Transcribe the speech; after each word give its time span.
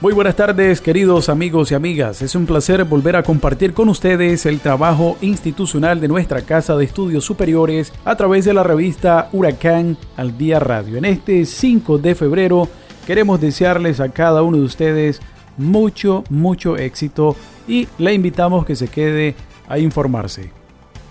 Muy 0.00 0.12
buenas 0.12 0.36
tardes, 0.36 0.80
queridos 0.80 1.28
amigos 1.28 1.72
y 1.72 1.74
amigas. 1.74 2.22
Es 2.22 2.36
un 2.36 2.46
placer 2.46 2.84
volver 2.84 3.16
a 3.16 3.24
compartir 3.24 3.74
con 3.74 3.88
ustedes 3.88 4.46
el 4.46 4.60
trabajo 4.60 5.18
institucional 5.22 6.00
de 6.00 6.06
nuestra 6.06 6.42
Casa 6.42 6.76
de 6.76 6.84
Estudios 6.84 7.24
Superiores 7.24 7.92
a 8.04 8.14
través 8.14 8.44
de 8.44 8.54
la 8.54 8.62
revista 8.62 9.28
Huracán 9.32 9.96
al 10.16 10.38
Día 10.38 10.60
Radio. 10.60 10.98
En 10.98 11.04
este 11.04 11.44
5 11.44 11.98
de 11.98 12.14
febrero 12.14 12.68
queremos 13.08 13.40
desearles 13.40 13.98
a 13.98 14.10
cada 14.10 14.42
uno 14.42 14.58
de 14.58 14.62
ustedes 14.62 15.20
mucho, 15.56 16.22
mucho 16.30 16.76
éxito 16.76 17.34
y 17.66 17.88
le 17.98 18.14
invitamos 18.14 18.64
que 18.64 18.76
se 18.76 18.86
quede 18.86 19.34
a 19.66 19.80
informarse. 19.80 20.52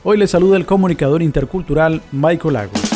Hoy 0.06 0.18
les 0.18 0.32
saluda 0.32 0.56
el 0.56 0.66
comunicador 0.66 1.22
intercultural 1.22 2.02
Michael 2.14 2.54
Lagos. 2.54 2.87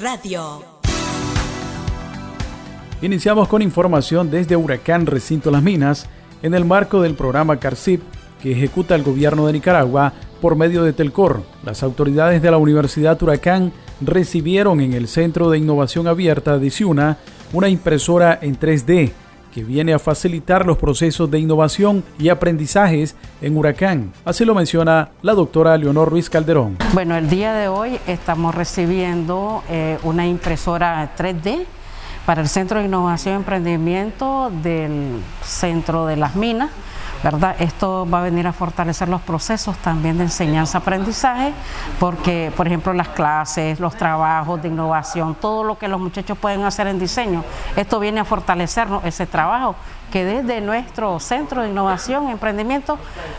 Radio. 0.00 0.62
Iniciamos 3.02 3.48
con 3.48 3.62
información 3.62 4.30
desde 4.30 4.56
Huracán 4.56 5.06
Recinto 5.06 5.50
Las 5.50 5.62
Minas 5.62 6.08
en 6.42 6.54
el 6.54 6.64
marco 6.64 7.02
del 7.02 7.14
programa 7.14 7.58
CARCIP 7.58 8.02
que 8.42 8.52
ejecuta 8.52 8.94
el 8.94 9.02
gobierno 9.02 9.46
de 9.46 9.52
Nicaragua 9.52 10.14
por 10.40 10.56
medio 10.56 10.82
de 10.84 10.94
Telcor. 10.94 11.42
Las 11.64 11.82
autoridades 11.82 12.40
de 12.40 12.50
la 12.50 12.56
Universidad 12.56 13.22
Huracán 13.22 13.72
recibieron 14.00 14.80
en 14.80 14.94
el 14.94 15.06
Centro 15.06 15.50
de 15.50 15.58
Innovación 15.58 16.08
Abierta 16.08 16.58
de 16.58 16.70
Ciuna 16.70 17.18
una 17.52 17.68
impresora 17.68 18.38
en 18.40 18.58
3D 18.58 19.12
que 19.52 19.64
viene 19.64 19.92
a 19.92 19.98
facilitar 19.98 20.66
los 20.66 20.78
procesos 20.78 21.30
de 21.30 21.38
innovación 21.38 22.04
y 22.18 22.28
aprendizajes 22.28 23.16
en 23.40 23.56
Huracán. 23.56 24.12
Así 24.24 24.44
lo 24.44 24.54
menciona 24.54 25.10
la 25.22 25.34
doctora 25.34 25.76
Leonor 25.76 26.10
Ruiz 26.10 26.30
Calderón. 26.30 26.78
Bueno, 26.92 27.16
el 27.16 27.28
día 27.28 27.52
de 27.54 27.68
hoy 27.68 27.98
estamos 28.06 28.54
recibiendo 28.54 29.62
eh, 29.68 29.98
una 30.02 30.26
impresora 30.26 31.14
3D 31.16 31.64
para 32.26 32.42
el 32.42 32.48
Centro 32.48 32.78
de 32.78 32.86
Innovación 32.86 33.34
y 33.34 33.36
Emprendimiento 33.38 34.50
del 34.62 35.20
Centro 35.42 36.06
de 36.06 36.16
las 36.16 36.36
Minas. 36.36 36.70
¿Verdad? 37.22 37.56
Esto 37.58 38.08
va 38.08 38.20
a 38.20 38.22
venir 38.22 38.46
a 38.46 38.52
fortalecer 38.52 39.08
los 39.08 39.20
procesos 39.20 39.76
también 39.78 40.18
de 40.18 40.24
enseñanza-aprendizaje, 40.24 41.52
porque, 41.98 42.52
por 42.56 42.66
ejemplo, 42.66 42.92
las 42.92 43.08
clases, 43.08 43.80
los 43.80 43.94
trabajos 43.96 44.62
de 44.62 44.68
innovación, 44.68 45.34
todo 45.34 45.64
lo 45.64 45.78
que 45.78 45.88
los 45.88 46.00
muchachos 46.00 46.38
pueden 46.38 46.64
hacer 46.64 46.86
en 46.86 46.98
diseño, 46.98 47.44
esto 47.76 48.00
viene 48.00 48.20
a 48.20 48.24
fortalecernos 48.24 49.04
ese 49.04 49.26
trabajo 49.26 49.74
que 50.10 50.24
desde 50.24 50.60
nuestro 50.60 51.18
centro 51.20 51.62
de 51.62 51.70
innovación 51.70 52.28
y 52.28 52.32
emprendimiento 52.32 52.98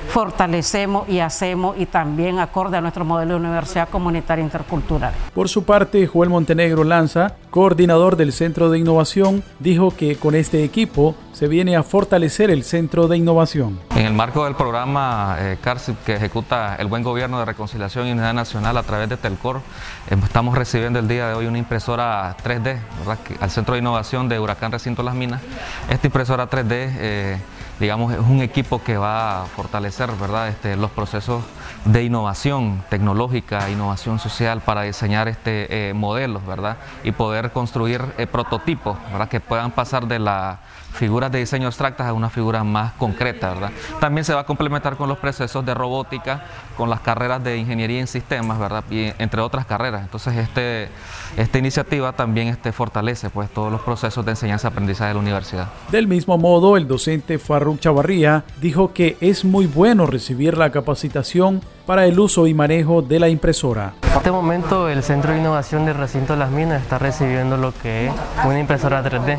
fortalecemos 0.09 1.07
y 1.09 1.19
hacemos 1.19 1.77
y 1.77 1.85
también 1.85 2.39
acorde 2.39 2.77
a 2.77 2.81
nuestro 2.81 3.05
modelo 3.05 3.33
de 3.33 3.39
universidad 3.39 3.89
comunitaria 3.89 4.43
intercultural. 4.43 5.13
Por 5.33 5.49
su 5.49 5.63
parte, 5.63 6.07
Joel 6.07 6.29
Montenegro 6.29 6.83
Lanza, 6.83 7.35
coordinador 7.49 8.15
del 8.15 8.33
Centro 8.33 8.69
de 8.69 8.79
Innovación, 8.79 9.43
dijo 9.59 9.91
que 9.91 10.15
con 10.15 10.35
este 10.35 10.63
equipo 10.63 11.15
se 11.33 11.47
viene 11.47 11.75
a 11.75 11.83
fortalecer 11.83 12.51
el 12.51 12.63
Centro 12.63 13.07
de 13.07 13.17
Innovación. 13.17 13.79
En 13.95 14.05
el 14.05 14.13
marco 14.13 14.45
del 14.45 14.55
programa 14.55 15.37
eh, 15.39 15.57
CARCIP 15.61 16.03
que 16.03 16.13
ejecuta 16.13 16.75
el 16.75 16.87
Buen 16.87 17.03
Gobierno 17.03 17.39
de 17.39 17.45
Reconciliación 17.45 18.07
y 18.07 18.11
Unidad 18.11 18.33
Nacional 18.33 18.77
a 18.77 18.83
través 18.83 19.09
de 19.09 19.17
Telcor, 19.17 19.57
eh, 20.09 20.15
estamos 20.23 20.57
recibiendo 20.57 20.99
el 20.99 21.07
día 21.07 21.29
de 21.29 21.33
hoy 21.33 21.47
una 21.47 21.57
impresora 21.57 22.35
3D 22.43 22.77
¿verdad? 22.99 23.19
Que, 23.23 23.35
al 23.39 23.49
Centro 23.49 23.73
de 23.73 23.79
Innovación 23.79 24.29
de 24.29 24.39
Huracán 24.39 24.71
Recinto 24.71 25.03
Las 25.03 25.15
Minas. 25.15 25.41
Esta 25.89 26.07
impresora 26.07 26.49
3D 26.49 26.60
eh, 26.69 27.37
digamos, 27.79 28.13
es 28.13 28.19
un 28.19 28.41
equipo 28.41 28.83
que 28.83 28.95
va 28.97 29.41
a 29.41 29.45
fortalecer 29.45 30.11
¿verdad? 30.11 30.49
Este, 30.49 30.75
los 30.75 30.91
procesos 30.91 31.43
de 31.85 32.03
innovación 32.03 32.83
tecnológica, 32.89 33.69
innovación 33.69 34.19
social 34.19 34.61
para 34.61 34.83
diseñar 34.83 35.27
este, 35.27 35.89
eh, 35.89 35.93
modelos 35.93 36.45
¿verdad? 36.45 36.77
y 37.03 37.11
poder 37.11 37.51
construir 37.51 38.03
eh, 38.19 38.27
prototipos 38.27 38.97
¿verdad? 39.11 39.27
que 39.29 39.39
puedan 39.39 39.71
pasar 39.71 40.07
de 40.07 40.19
las 40.19 40.59
figuras 40.93 41.31
de 41.31 41.39
diseño 41.39 41.67
abstractas 41.67 42.07
a 42.07 42.13
una 42.13 42.29
figura 42.29 42.63
más 42.63 42.93
concreta. 42.93 43.49
¿verdad? 43.49 43.71
También 43.99 44.25
se 44.25 44.33
va 44.33 44.41
a 44.41 44.45
complementar 44.45 44.95
con 44.95 45.09
los 45.09 45.17
procesos 45.17 45.65
de 45.65 45.73
robótica, 45.73 46.43
con 46.81 46.89
las 46.89 47.01
carreras 47.01 47.43
de 47.43 47.57
ingeniería 47.57 47.99
en 47.99 48.07
sistemas, 48.07 48.57
¿verdad? 48.57 48.83
y 48.89 49.13
entre 49.19 49.39
otras 49.39 49.67
carreras. 49.67 50.01
Entonces, 50.01 50.35
este, 50.35 50.89
esta 51.37 51.59
iniciativa 51.59 52.11
también 52.11 52.47
este, 52.47 52.71
fortalece 52.71 53.29
pues, 53.29 53.51
todos 53.51 53.71
los 53.71 53.81
procesos 53.81 54.25
de 54.25 54.31
enseñanza-aprendizaje 54.31 55.09
de 55.09 55.13
la 55.13 55.19
universidad. 55.19 55.69
Del 55.91 56.07
mismo 56.07 56.39
modo, 56.39 56.77
el 56.77 56.87
docente 56.87 57.37
Farruk 57.37 57.79
Chavarría 57.79 58.45
dijo 58.59 58.93
que 58.93 59.15
es 59.21 59.45
muy 59.45 59.67
bueno 59.67 60.07
recibir 60.07 60.57
la 60.57 60.71
capacitación 60.71 61.61
para 61.85 62.05
el 62.05 62.19
uso 62.19 62.47
y 62.47 62.53
manejo 62.55 63.03
de 63.03 63.19
la 63.19 63.29
impresora. 63.29 63.93
En 64.01 64.17
este 64.17 64.31
momento 64.31 64.89
el 64.89 65.03
Centro 65.03 65.33
de 65.33 65.39
Innovación 65.39 65.85
del 65.85 65.95
Recinto 65.95 66.33
de 66.33 66.39
las 66.39 66.49
Minas 66.49 66.81
está 66.81 66.97
recibiendo 66.97 67.57
lo 67.57 67.73
que 67.73 68.07
es 68.07 68.13
una 68.43 68.59
impresora 68.59 69.03
3D, 69.03 69.37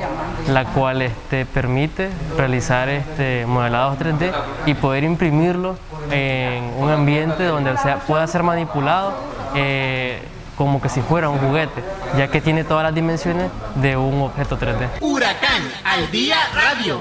la 0.48 0.64
cual 0.66 1.03
este, 1.03 1.47
permite 1.47 2.09
realizar 2.36 2.88
este, 2.88 3.47
modelados 3.47 3.98
3D 3.98 4.32
y 4.66 4.74
poder 4.74 5.04
imprimirlo 5.04 5.76
en 6.12 6.65
un 6.78 6.91
ambiente 6.91 7.45
donde 7.45 7.77
sea, 7.78 7.99
pueda 8.00 8.27
ser 8.27 8.43
manipulado 8.43 9.15
eh, 9.55 10.21
como 10.56 10.81
que 10.81 10.89
si 10.89 11.00
fuera 11.00 11.28
un 11.28 11.39
juguete, 11.39 11.83
ya 12.17 12.28
que 12.28 12.41
tiene 12.41 12.65
todas 12.65 12.84
las 12.84 12.95
dimensiones 12.95 13.50
de 13.77 13.97
un 13.97 14.21
objeto 14.22 14.59
3D. 14.59 14.89
Huracán 15.01 15.62
al 15.84 16.11
día 16.11 16.37
radio. 16.55 17.01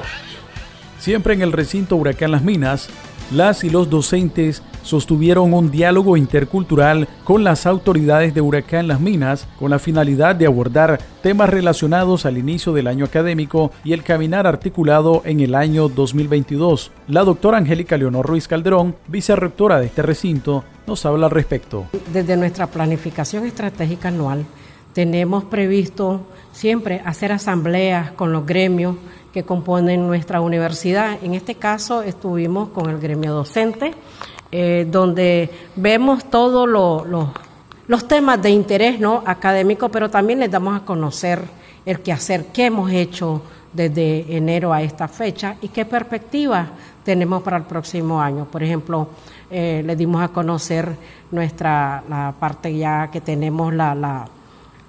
Siempre 0.97 1.33
en 1.33 1.41
el 1.41 1.51
recinto 1.51 1.95
Huracán 1.95 2.31
Las 2.31 2.41
Minas, 2.41 2.89
las 3.31 3.63
y 3.63 3.69
los 3.69 3.89
docentes 3.89 4.63
sostuvieron 4.83 5.53
un 5.53 5.71
diálogo 5.71 6.17
intercultural 6.17 7.07
con 7.23 7.43
las 7.43 7.65
autoridades 7.65 8.33
de 8.33 8.41
Huracán 8.41 8.87
Las 8.87 8.99
Minas 8.99 9.47
con 9.59 9.71
la 9.71 9.79
finalidad 9.79 10.35
de 10.35 10.45
abordar 10.45 10.99
temas 11.21 11.49
relacionados 11.49 12.25
al 12.25 12.37
inicio 12.37 12.73
del 12.73 12.87
año 12.87 13.05
académico 13.05 13.71
y 13.83 13.93
el 13.93 14.03
caminar 14.03 14.47
articulado 14.47 15.21
en 15.25 15.39
el 15.39 15.55
año 15.55 15.89
2022. 15.89 16.91
La 17.07 17.23
doctora 17.23 17.57
Angélica 17.57 17.97
Leonor 17.97 18.25
Ruiz 18.25 18.47
Calderón, 18.47 18.95
vicerrectora 19.07 19.79
de 19.79 19.87
este 19.87 20.01
recinto, 20.01 20.63
nos 20.87 21.05
habla 21.05 21.27
al 21.27 21.31
respecto. 21.31 21.85
Desde 22.11 22.37
nuestra 22.37 22.67
planificación 22.67 23.45
estratégica 23.45 24.09
anual 24.09 24.45
tenemos 24.93 25.45
previsto 25.45 26.21
siempre 26.51 27.01
hacer 27.05 27.31
asambleas 27.31 28.11
con 28.11 28.33
los 28.33 28.45
gremios 28.45 28.95
que 29.31 29.43
componen 29.43 30.05
nuestra 30.05 30.41
universidad. 30.41 31.17
En 31.23 31.33
este 31.33 31.55
caso 31.55 32.01
estuvimos 32.01 32.69
con 32.69 32.89
el 32.89 32.99
gremio 32.99 33.33
docente, 33.33 33.93
eh, 34.51 34.85
donde 34.89 35.49
vemos 35.75 36.25
todos 36.25 36.67
lo, 36.67 37.05
lo, 37.05 37.33
los 37.87 38.07
temas 38.07 38.41
de 38.41 38.49
interés 38.49 38.99
¿no? 38.99 39.23
académico, 39.25 39.89
pero 39.89 40.09
también 40.09 40.39
les 40.39 40.51
damos 40.51 40.75
a 40.75 40.85
conocer 40.85 41.41
el 41.85 41.99
quehacer 42.01 42.45
que 42.47 42.65
hemos 42.65 42.91
hecho 42.91 43.41
desde 43.73 44.35
enero 44.35 44.73
a 44.73 44.81
esta 44.81 45.07
fecha 45.07 45.55
y 45.61 45.69
qué 45.69 45.85
perspectivas 45.85 46.67
tenemos 47.03 47.41
para 47.41 47.57
el 47.57 47.63
próximo 47.63 48.21
año. 48.21 48.45
Por 48.45 48.63
ejemplo, 48.63 49.07
eh, 49.49 49.81
les 49.85 49.97
dimos 49.97 50.21
a 50.21 50.27
conocer 50.27 50.89
nuestra 51.31 52.03
la 52.09 52.33
parte 52.37 52.75
ya 52.75 53.09
que 53.09 53.21
tenemos 53.21 53.73
la, 53.73 53.95
la, 53.95 54.27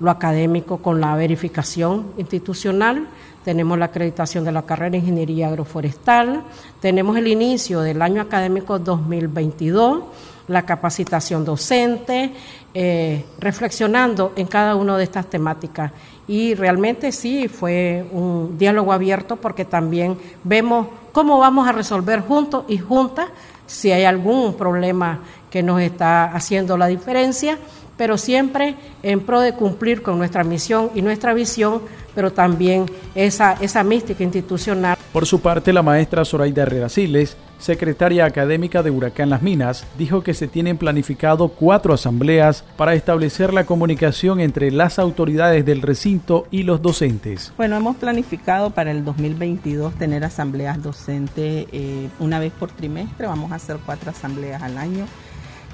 lo 0.00 0.10
académico 0.10 0.78
con 0.78 1.00
la 1.00 1.14
verificación 1.14 2.06
institucional, 2.16 3.06
tenemos 3.44 3.78
la 3.78 3.86
acreditación 3.86 4.44
de 4.44 4.52
la 4.52 4.62
carrera 4.62 4.90
de 4.90 4.98
Ingeniería 4.98 5.48
Agroforestal, 5.48 6.42
tenemos 6.80 7.16
el 7.16 7.26
inicio 7.26 7.80
del 7.80 8.00
año 8.02 8.22
académico 8.22 8.78
2022, 8.78 10.02
la 10.48 10.62
capacitación 10.62 11.44
docente, 11.44 12.32
eh, 12.74 13.24
reflexionando 13.38 14.32
en 14.36 14.46
cada 14.46 14.76
una 14.76 14.96
de 14.96 15.04
estas 15.04 15.26
temáticas. 15.26 15.92
Y 16.28 16.54
realmente 16.54 17.10
sí 17.12 17.48
fue 17.48 18.06
un 18.12 18.56
diálogo 18.58 18.92
abierto 18.92 19.36
porque 19.36 19.64
también 19.64 20.16
vemos 20.44 20.86
cómo 21.12 21.38
vamos 21.38 21.68
a 21.68 21.72
resolver 21.72 22.20
juntos 22.20 22.64
y 22.68 22.78
juntas 22.78 23.26
si 23.66 23.90
hay 23.90 24.04
algún 24.04 24.54
problema 24.54 25.20
que 25.50 25.62
nos 25.62 25.80
está 25.80 26.24
haciendo 26.32 26.76
la 26.76 26.86
diferencia, 26.86 27.58
pero 27.96 28.18
siempre 28.18 28.74
en 29.02 29.20
pro 29.20 29.40
de 29.40 29.52
cumplir 29.54 30.02
con 30.02 30.18
nuestra 30.18 30.44
misión 30.44 30.90
y 30.94 31.02
nuestra 31.02 31.34
visión, 31.34 31.82
pero 32.14 32.32
también 32.32 32.86
esa, 33.14 33.52
esa 33.54 33.82
mística 33.82 34.22
institucional. 34.22 34.96
Por 35.12 35.26
su 35.26 35.40
parte, 35.40 35.72
la 35.72 35.82
maestra 35.82 36.24
Zoraida 36.24 36.62
Herrera 36.62 36.88
Siles 36.88 37.36
secretaria 37.62 38.24
académica 38.24 38.82
de 38.82 38.90
Huracán 38.90 39.30
Las 39.30 39.40
Minas, 39.40 39.86
dijo 39.96 40.22
que 40.22 40.34
se 40.34 40.48
tienen 40.48 40.76
planificado 40.76 41.48
cuatro 41.48 41.94
asambleas 41.94 42.64
para 42.76 42.94
establecer 42.94 43.54
la 43.54 43.64
comunicación 43.64 44.40
entre 44.40 44.72
las 44.72 44.98
autoridades 44.98 45.64
del 45.64 45.80
recinto 45.80 46.46
y 46.50 46.64
los 46.64 46.82
docentes. 46.82 47.52
Bueno, 47.56 47.76
hemos 47.76 47.96
planificado 47.96 48.70
para 48.70 48.90
el 48.90 49.04
2022 49.04 49.94
tener 49.94 50.24
asambleas 50.24 50.82
docentes 50.82 51.66
eh, 51.72 52.08
una 52.18 52.40
vez 52.40 52.52
por 52.52 52.72
trimestre, 52.72 53.28
vamos 53.28 53.52
a 53.52 53.56
hacer 53.56 53.78
cuatro 53.86 54.10
asambleas 54.10 54.60
al 54.62 54.76
año 54.76 55.06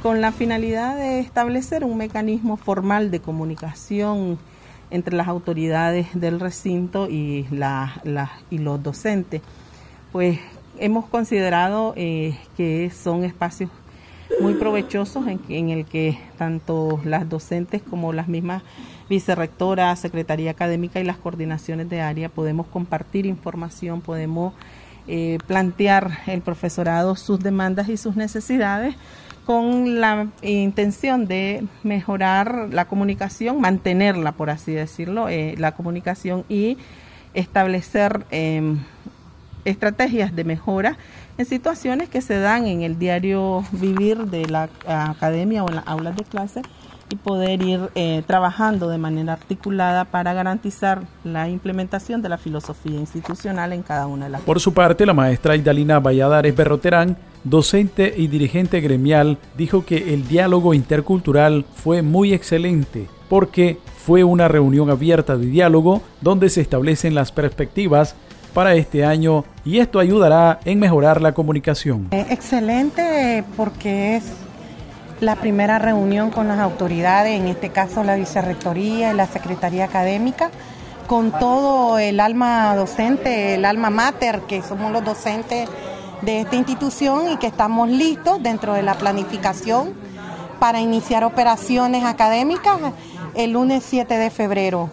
con 0.02 0.20
la 0.20 0.32
finalidad 0.32 0.96
de 0.96 1.20
establecer 1.20 1.84
un 1.84 1.96
mecanismo 1.96 2.56
formal 2.56 3.10
de 3.10 3.20
comunicación 3.20 4.38
entre 4.90 5.16
las 5.16 5.28
autoridades 5.28 6.08
del 6.14 6.40
recinto 6.40 7.08
y, 7.10 7.46
y 8.50 8.58
los 8.58 8.82
docentes. 8.82 9.42
Pues 10.12 10.38
hemos 10.78 11.06
considerado 11.06 11.94
eh, 11.96 12.38
que 12.56 12.90
son 12.90 13.24
espacios 13.24 13.70
muy 14.40 14.54
provechosos 14.54 15.26
en, 15.26 15.40
en, 15.48 15.70
el 15.70 15.84
que 15.84 16.18
tanto 16.36 17.00
las 17.04 17.28
docentes 17.28 17.82
como 17.82 18.12
las 18.12 18.28
mismas 18.28 18.62
vicerrectoras, 19.08 19.98
secretaría 19.98 20.50
académica 20.50 21.00
y 21.00 21.04
las 21.04 21.16
coordinaciones 21.16 21.88
de 21.88 22.02
área 22.02 22.28
podemos 22.28 22.66
compartir 22.66 23.26
información, 23.26 24.00
podemos 24.00 24.54
eh, 25.06 25.38
plantear 25.46 26.18
el 26.26 26.42
profesorado 26.42 27.16
sus 27.16 27.40
demandas 27.40 27.88
y 27.88 27.96
sus 27.96 28.14
necesidades 28.16 28.94
con 29.48 29.98
la 29.98 30.26
intención 30.42 31.24
de 31.24 31.66
mejorar 31.82 32.68
la 32.70 32.84
comunicación, 32.84 33.62
mantenerla, 33.62 34.32
por 34.32 34.50
así 34.50 34.72
decirlo, 34.72 35.30
eh, 35.30 35.54
la 35.56 35.72
comunicación 35.72 36.44
y 36.50 36.76
establecer 37.32 38.26
em, 38.30 38.84
estrategias 39.64 40.36
de 40.36 40.44
mejora 40.44 40.98
en 41.38 41.46
situaciones 41.46 42.10
que 42.10 42.20
se 42.20 42.38
dan 42.38 42.66
en 42.66 42.82
el 42.82 42.98
diario 42.98 43.64
vivir 43.72 44.26
de 44.26 44.44
la 44.48 44.68
academia 44.86 45.64
o 45.64 45.70
en 45.70 45.76
las 45.76 45.86
aulas 45.86 46.14
de 46.14 46.24
clase 46.24 46.60
y 47.10 47.16
poder 47.16 47.62
ir 47.62 47.80
eh, 47.94 48.22
trabajando 48.26 48.88
de 48.88 48.98
manera 48.98 49.34
articulada 49.34 50.04
para 50.04 50.32
garantizar 50.34 51.02
la 51.24 51.48
implementación 51.48 52.22
de 52.22 52.28
la 52.28 52.38
filosofía 52.38 52.98
institucional 52.98 53.72
en 53.72 53.82
cada 53.82 54.06
una 54.06 54.26
de 54.26 54.30
las. 54.32 54.40
Por 54.42 54.60
su 54.60 54.74
parte, 54.74 55.06
la 55.06 55.14
maestra 55.14 55.56
Idalina 55.56 56.00
Valladares 56.00 56.54
Berroterán, 56.54 57.16
docente 57.44 58.14
y 58.16 58.28
dirigente 58.28 58.80
gremial, 58.80 59.38
dijo 59.56 59.84
que 59.84 60.14
el 60.14 60.26
diálogo 60.28 60.74
intercultural 60.74 61.64
fue 61.74 62.02
muy 62.02 62.32
excelente 62.32 63.08
porque 63.28 63.78
fue 63.96 64.24
una 64.24 64.48
reunión 64.48 64.90
abierta 64.90 65.36
de 65.36 65.46
diálogo 65.46 66.02
donde 66.20 66.48
se 66.48 66.60
establecen 66.60 67.14
las 67.14 67.30
perspectivas 67.30 68.14
para 68.54 68.74
este 68.74 69.04
año 69.04 69.44
y 69.64 69.78
esto 69.78 69.98
ayudará 69.98 70.60
en 70.64 70.78
mejorar 70.78 71.20
la 71.20 71.32
comunicación. 71.32 72.08
Eh, 72.10 72.26
excelente 72.30 73.44
porque 73.56 74.16
es 74.16 74.32
la 75.20 75.36
primera 75.36 75.78
reunión 75.78 76.30
con 76.30 76.48
las 76.48 76.58
autoridades, 76.58 77.38
en 77.38 77.48
este 77.48 77.70
caso 77.70 78.04
la 78.04 78.14
vicerrectoría 78.14 79.12
y 79.12 79.16
la 79.16 79.26
secretaría 79.26 79.84
académica, 79.84 80.50
con 81.06 81.32
todo 81.32 81.98
el 81.98 82.20
alma 82.20 82.74
docente, 82.76 83.54
el 83.54 83.64
alma 83.64 83.90
mater, 83.90 84.42
que 84.42 84.62
somos 84.62 84.92
los 84.92 85.04
docentes 85.04 85.68
de 86.22 86.40
esta 86.40 86.56
institución 86.56 87.30
y 87.32 87.36
que 87.36 87.46
estamos 87.46 87.88
listos 87.88 88.42
dentro 88.42 88.74
de 88.74 88.82
la 88.82 88.94
planificación 88.94 89.94
para 90.58 90.80
iniciar 90.80 91.24
operaciones 91.24 92.04
académicas 92.04 92.78
el 93.34 93.52
lunes 93.52 93.84
7 93.86 94.18
de 94.18 94.30
febrero. 94.30 94.90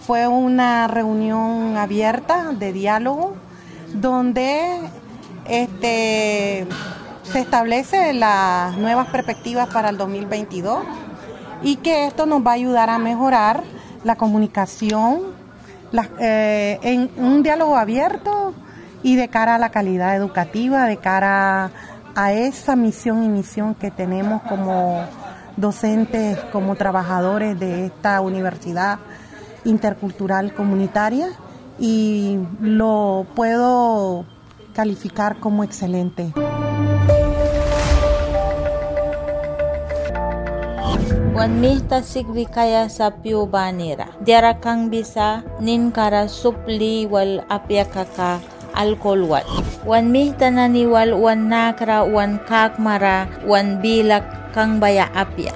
Fue 0.00 0.26
una 0.26 0.86
reunión 0.86 1.76
abierta 1.76 2.52
de 2.52 2.72
diálogo 2.72 3.34
donde 3.92 4.80
este 5.46 6.66
se 7.32 7.40
establece 7.40 8.12
las 8.14 8.76
nuevas 8.76 9.08
perspectivas 9.08 9.68
para 9.68 9.90
el 9.90 9.98
2022 9.98 10.78
y 11.62 11.76
que 11.76 12.06
esto 12.06 12.26
nos 12.26 12.46
va 12.46 12.52
a 12.52 12.54
ayudar 12.54 12.90
a 12.90 12.98
mejorar 12.98 13.64
la 14.04 14.16
comunicación 14.16 15.22
eh, 16.20 16.78
en 16.82 17.10
un 17.16 17.42
diálogo 17.42 17.76
abierto 17.76 18.54
y 19.02 19.16
de 19.16 19.28
cara 19.28 19.56
a 19.56 19.58
la 19.58 19.70
calidad 19.70 20.16
educativa, 20.16 20.86
de 20.86 20.96
cara 20.96 21.70
a 22.14 22.32
esa 22.32 22.76
misión 22.76 23.22
y 23.22 23.28
misión 23.28 23.74
que 23.74 23.90
tenemos 23.90 24.42
como 24.42 25.02
docentes, 25.56 26.38
como 26.52 26.76
trabajadores 26.76 27.58
de 27.58 27.86
esta 27.86 28.20
universidad 28.20 28.98
intercultural 29.64 30.54
comunitaria 30.54 31.28
y 31.78 32.38
lo 32.60 33.26
puedo 33.34 34.24
calificar 34.72 35.38
como 35.40 35.64
excelente. 35.64 36.32
Wan 41.38 41.62
mihta 41.62 42.02
sigbi 42.02 42.50
kaya 42.50 42.90
sa 42.90 43.14
piu 43.14 43.46
banira. 43.46 44.10
Diara 44.26 44.58
kang 44.58 44.90
bisa 44.90 45.46
nin 45.62 45.94
kara 45.94 46.26
supli 46.26 47.06
wal 47.06 47.46
apyakaka 47.46 48.42
alcohol 48.74 49.30
wat. 49.30 49.46
Wan 49.86 50.10
mihta 50.10 50.50
naniwal 50.50 51.14
wan 51.14 51.46
nakra 51.46 52.02
wan 52.02 52.42
kakmara 52.50 53.30
wan 53.46 53.78
bilak 53.78 54.26
kang 54.50 54.82
baya 54.82 55.06
apya. 55.14 55.54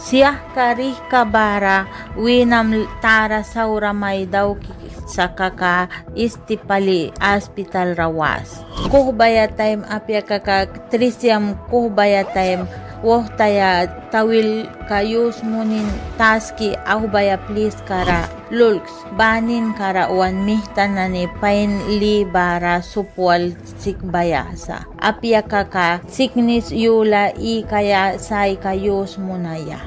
Siyah 0.00 0.40
karih 0.56 0.96
kabara 1.12 1.84
winam 2.16 2.88
tara 3.04 3.44
saura 3.44 3.92
may 3.92 4.24
daw 4.24 4.56
sa 5.04 5.36
kaka 5.36 5.92
istipali 6.16 7.12
hospital 7.20 7.92
rawas. 7.92 8.64
Kuhbaya 8.88 9.52
time 9.52 9.84
apya 9.84 10.24
kaka 10.24 10.64
trisyam 10.88 11.60
kuhbaya 11.68 12.24
time 12.32 12.64
wohtaya 13.00 13.88
tawil 14.12 14.68
kayus 14.84 15.40
munin 15.40 15.86
taski 16.20 16.76
ahubaya 16.84 17.40
please 17.48 17.76
kara 17.88 18.28
lulks. 18.52 18.92
Banin 19.16 19.72
kara 19.74 20.10
wan 20.12 20.44
mihtanani 20.44 21.26
pain 21.40 21.80
li 22.00 22.24
bara 22.28 22.84
supwal 22.84 23.52
sikbayasa 23.80 24.84
apya 25.00 25.40
kaka 25.44 26.04
siknis 26.10 26.68
yula 26.74 27.32
i 27.40 27.64
kaya 27.64 28.20
sai 28.20 28.60
kayus 28.60 29.16
munaya. 29.16 29.80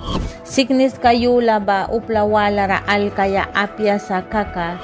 Siknis 0.44 0.98
kayula 1.02 1.58
ba 1.58 1.90
uplawalara 1.90 2.86
al 2.86 3.10
kaya 3.14 3.50
apya 3.58 3.98
sa 3.98 4.22
kaka 4.26 4.78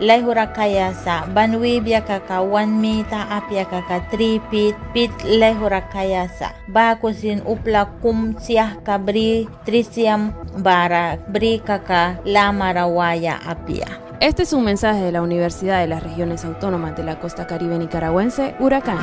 lehura 0.00 0.52
kaya 0.52 0.92
sa 0.92 1.24
banwibya 1.26 2.04
kaka 2.04 2.42
one 2.42 2.80
mita 2.80 3.26
apya 3.30 3.64
kaka 3.64 4.04
three 4.12 4.40
pit 4.50 4.76
pit 4.92 5.12
lehura 5.24 5.84
kaya 5.88 6.28
sa 6.38 6.52
bakusin 6.68 7.40
upla 7.44 7.88
kum 8.02 8.36
siah 8.38 8.76
kabri 8.84 9.48
trisiam 9.64 10.32
bara 10.60 11.16
bri 11.30 11.60
kaka 11.60 12.20
lamarawaya 12.24 13.40
apia. 13.44 14.06
Este 14.20 14.44
es 14.44 14.52
un 14.54 14.64
mensaje 14.64 15.02
de 15.02 15.12
la 15.12 15.20
Universidad 15.20 15.80
de 15.80 15.88
las 15.88 16.02
Regiones 16.02 16.44
Autónomas 16.44 16.96
de 16.96 17.02
la 17.02 17.20
Costa 17.20 17.46
Caribe 17.46 17.76
Nicaragüense, 17.78 18.54
Huracán. 18.58 18.96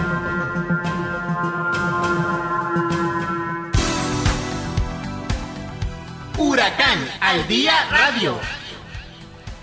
Huracán 6.39 6.99
al 7.21 7.47
día 7.47 7.73
radio. 7.91 8.62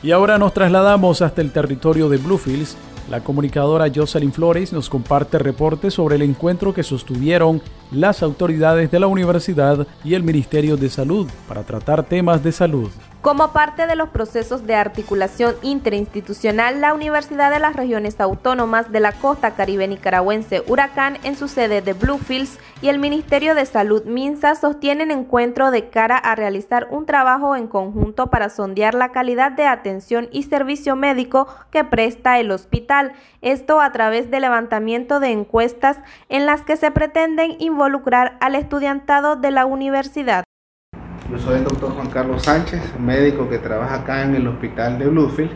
Y 0.03 0.13
ahora 0.13 0.39
nos 0.39 0.55
trasladamos 0.55 1.21
hasta 1.21 1.43
el 1.43 1.53
territorio 1.53 2.09
de 2.09 2.17
Bluefields. 2.17 2.77
La 3.11 3.21
comunicadora 3.21 3.91
Jocelyn 3.95 4.33
Flores 4.33 4.73
nos 4.73 4.89
comparte 4.89 5.39
reportes 5.39 5.95
sobre 5.95 6.17
el 6.17 6.23
encuentro 6.23 6.73
que 6.73 6.83
sostuvieron 6.83 7.61
las 7.91 8.23
autoridades 8.23 8.91
de 8.91 9.01
la 9.01 9.09
universidad 9.09 9.87
y 10.05 10.15
el 10.15 10.23
Ministerio 10.23 10.77
de 10.77 10.89
Salud 10.89 11.29
para 11.49 11.65
tratar 11.65 12.05
temas 12.05 12.43
de 12.43 12.53
salud. 12.53 12.89
Como 13.23 13.53
parte 13.53 13.87
de 13.87 13.97
los 13.97 14.09
procesos 14.09 14.67
de 14.67 14.75
articulación 14.75 15.55
interinstitucional, 15.61 16.81
la 16.81 16.95
Universidad 16.95 17.51
de 17.51 17.59
las 17.59 17.77
Regiones 17.77 18.19
Autónomas 18.19 18.91
de 18.93 19.01
la 19.01 19.13
Costa 19.13 19.51
Caribe 19.51 19.87
Nicaragüense, 19.87 20.63
Huracán, 20.67 21.19
en 21.23 21.37
su 21.37 21.47
sede 21.47 21.83
de 21.83 21.93
Bluefields, 21.93 22.59
y 22.81 22.89
el 22.89 22.99
Ministerio 22.99 23.55
de 23.55 23.67
Salud, 23.67 24.07
MINSA, 24.07 24.55
sostienen 24.55 25.11
encuentro 25.11 25.71
de 25.71 25.91
cara 25.91 26.17
a 26.17 26.35
realizar 26.35 26.89
un 26.91 27.05
trabajo 27.05 27.57
en 27.57 27.69
conjunto 27.69 28.29
para 28.29 28.49
sondear 28.49 28.95
la 28.95 29.13
calidad 29.13 29.53
de 29.53 29.67
atención 29.67 30.31
y 30.33 30.45
servicio 30.45 30.97
médico 30.97 31.47
que 31.71 31.85
presta 31.85 32.39
el 32.39 32.51
hospital. 32.51 33.13
Esto 33.43 33.83
a 33.83 33.93
través 33.93 34.31
del 34.31 34.41
levantamiento 34.41 35.21
de 35.21 35.29
encuestas 35.29 35.99
en 36.31 36.47
las 36.47 36.63
que 36.63 36.79
se 36.79 36.91
pretenden 36.91 37.57
involucrar 37.59 38.39
al 38.41 38.55
estudiantado 38.55 39.37
de 39.37 39.51
la 39.51 39.67
universidad. 39.67 40.45
Yo 41.31 41.39
soy 41.39 41.59
el 41.59 41.65
doctor 41.65 41.93
Juan 41.93 42.09
Carlos 42.09 42.43
Sánchez, 42.43 42.81
médico 42.99 43.49
que 43.49 43.59
trabaja 43.59 44.01
acá 44.01 44.25
en 44.25 44.35
el 44.35 44.49
hospital 44.49 44.99
de 44.99 45.07
Bluefield. 45.07 45.53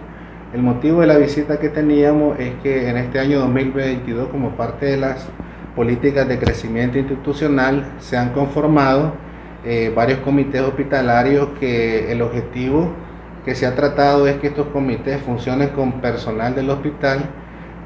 El 0.53 0.63
motivo 0.63 1.01
de 1.01 1.09
la 1.09 1.19
visita 1.19 1.59
que 1.59 1.69
teníamos 1.69 2.39
es 2.39 2.53
que 2.63 2.89
en 2.89 2.97
este 2.97 3.19
año 3.19 3.41
2022, 3.41 4.29
como 4.29 4.51
parte 4.51 4.87
de 4.87 4.99
las 4.99 5.27
políticas 5.75 6.29
de 6.29 6.39
crecimiento 6.39 6.97
institucional, 6.97 7.93
se 7.99 8.17
han 8.17 8.31
conformado 8.33 9.15
eh, 9.65 9.93
varios 9.93 10.21
comités 10.21 10.61
hospitalarios 10.61 11.49
que 11.59 12.13
el 12.13 12.23
objetivo 12.23 12.93
que 13.45 13.57
se 13.57 13.67
ha 13.67 13.75
tratado 13.75 14.29
es 14.29 14.37
que 14.37 14.47
estos 14.47 14.69
comités 14.69 15.21
funcionen 15.23 15.71
con 15.71 16.01
personal 16.01 16.55
del 16.55 16.71
hospital 16.71 17.31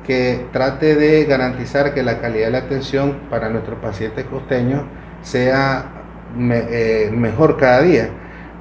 que 0.07 0.45
trate 0.53 0.95
de 0.95 1.25
garantizar 1.25 1.95
que 1.95 2.03
la 2.03 2.21
calidad 2.21 2.47
de 2.47 2.53
la 2.53 2.59
atención 2.59 3.17
para 3.31 3.49
nuestros 3.49 3.79
pacientes 3.79 4.27
costeños 4.27 4.83
sea 5.23 5.98
eh, 6.41 7.11
mejor 7.13 7.57
cada 7.57 7.83
día. 7.83 8.11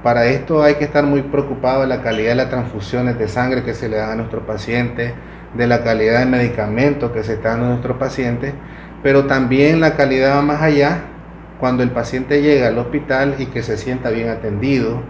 Para 0.02 0.26
esto 0.26 0.62
hay 0.62 0.76
que 0.76 0.84
estar 0.84 1.04
muy 1.04 1.22
preocupado 1.22 1.82
de 1.82 1.88
la 1.88 2.02
calidad 2.02 2.30
de 2.30 2.36
las 2.36 2.50
transfusiones 2.50 3.18
de 3.18 3.28
sangre 3.28 3.64
que 3.64 3.74
se 3.74 3.88
le 3.88 3.96
dan 3.96 4.10
a 4.10 4.14
nuestros 4.16 4.44
pacientes, 4.44 5.12
de 5.54 5.66
la 5.66 5.82
calidad 5.82 6.20
de 6.20 6.26
medicamentos 6.26 7.10
que 7.10 7.24
se 7.24 7.34
están 7.34 7.62
a 7.62 7.68
nuestros 7.68 7.96
pacientes, 7.96 8.52
pero 9.02 9.26
también 9.26 9.80
la 9.80 9.96
calidad 9.96 10.36
va 10.36 10.42
más 10.42 10.62
allá 10.62 11.02
cuando 11.58 11.82
el 11.82 11.90
paciente 11.90 12.42
llega 12.42 12.68
al 12.68 12.78
hospital 12.78 13.36
y 13.38 13.46
que 13.46 13.62
se 13.62 13.76
sienta 13.76 14.10
bien 14.10 14.28
atendido, 14.28 15.02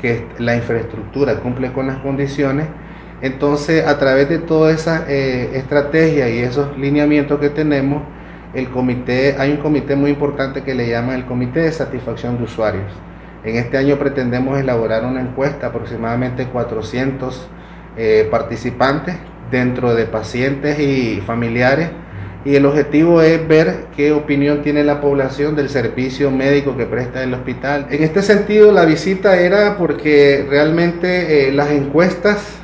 que 0.00 0.26
la 0.38 0.56
infraestructura 0.56 1.36
cumple 1.36 1.72
con 1.72 1.86
las 1.86 1.98
condiciones. 1.98 2.66
Entonces, 3.22 3.86
a 3.86 3.98
través 3.98 4.28
de 4.28 4.38
toda 4.38 4.70
esa 4.70 5.06
eh, 5.08 5.52
estrategia 5.54 6.28
y 6.28 6.40
esos 6.40 6.76
lineamientos 6.76 7.40
que 7.40 7.48
tenemos, 7.48 8.02
el 8.54 8.70
comité, 8.70 9.36
hay 9.38 9.52
un 9.52 9.56
comité 9.58 9.96
muy 9.96 10.10
importante 10.10 10.62
que 10.62 10.74
le 10.74 10.88
llama 10.88 11.14
el 11.14 11.24
Comité 11.24 11.60
de 11.60 11.72
Satisfacción 11.72 12.38
de 12.38 12.44
Usuarios. 12.44 12.92
En 13.44 13.56
este 13.56 13.76
año 13.76 13.98
pretendemos 13.98 14.58
elaborar 14.58 15.04
una 15.04 15.20
encuesta, 15.20 15.66
aproximadamente 15.66 16.46
400 16.46 17.48
eh, 17.96 18.28
participantes 18.30 19.16
dentro 19.50 19.94
de 19.94 20.06
pacientes 20.06 20.78
y 20.78 21.20
familiares 21.20 21.90
y 22.44 22.56
el 22.56 22.66
objetivo 22.66 23.22
es 23.22 23.46
ver 23.48 23.86
qué 23.96 24.12
opinión 24.12 24.62
tiene 24.62 24.84
la 24.84 25.00
población 25.00 25.56
del 25.56 25.70
servicio 25.70 26.30
médico 26.30 26.76
que 26.76 26.84
presta 26.84 27.22
el 27.22 27.32
hospital. 27.32 27.86
En 27.90 28.02
este 28.02 28.22
sentido, 28.22 28.70
la 28.70 28.84
visita 28.84 29.40
era 29.40 29.78
porque 29.78 30.46
realmente 30.48 31.48
eh, 31.48 31.52
las 31.52 31.70
encuestas, 31.70 32.58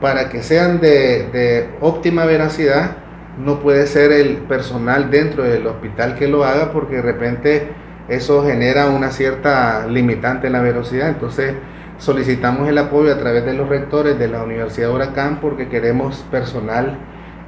para 0.00 0.28
que 0.28 0.42
sean 0.42 0.80
de, 0.80 1.26
de 1.32 1.68
óptima 1.80 2.24
veracidad, 2.24 2.98
no 3.38 3.60
puede 3.60 3.86
ser 3.86 4.12
el 4.12 4.38
personal 4.38 5.10
dentro 5.10 5.42
del 5.44 5.66
hospital 5.66 6.14
que 6.16 6.28
lo 6.28 6.44
haga 6.44 6.72
porque 6.72 6.96
de 6.96 7.02
repente 7.02 7.68
eso 8.08 8.44
genera 8.44 8.88
una 8.88 9.10
cierta 9.10 9.86
limitante 9.86 10.46
en 10.46 10.54
la 10.54 10.60
velocidad. 10.60 11.08
Entonces 11.08 11.54
solicitamos 11.98 12.68
el 12.68 12.78
apoyo 12.78 13.12
a 13.12 13.18
través 13.18 13.44
de 13.44 13.54
los 13.54 13.68
rectores 13.68 14.18
de 14.18 14.28
la 14.28 14.42
Universidad 14.42 14.88
de 14.88 14.94
Huracán 14.94 15.40
porque 15.40 15.68
queremos 15.68 16.24
personal 16.30 16.98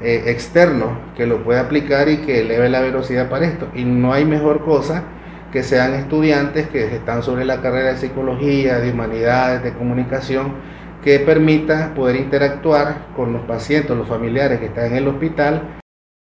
eh, 0.02 0.24
externo 0.26 0.98
que 1.16 1.26
lo 1.26 1.42
pueda 1.42 1.62
aplicar 1.62 2.08
y 2.08 2.18
que 2.18 2.40
eleve 2.40 2.68
la 2.68 2.80
velocidad 2.80 3.28
para 3.28 3.46
esto. 3.46 3.68
Y 3.74 3.84
no 3.84 4.12
hay 4.12 4.24
mejor 4.24 4.64
cosa 4.64 5.04
que 5.52 5.62
sean 5.62 5.94
estudiantes 5.94 6.68
que 6.68 6.94
están 6.94 7.22
sobre 7.22 7.44
la 7.44 7.62
carrera 7.62 7.92
de 7.92 7.96
psicología, 7.96 8.78
de 8.80 8.92
humanidades, 8.92 9.62
de 9.62 9.72
comunicación, 9.72 10.52
que 11.02 11.20
permita 11.20 11.94
poder 11.94 12.16
interactuar 12.16 13.08
con 13.14 13.32
los 13.32 13.42
pacientes, 13.42 13.96
los 13.96 14.08
familiares 14.08 14.58
que 14.58 14.66
están 14.66 14.86
en 14.86 14.96
el 14.96 15.08
hospital. 15.08 15.80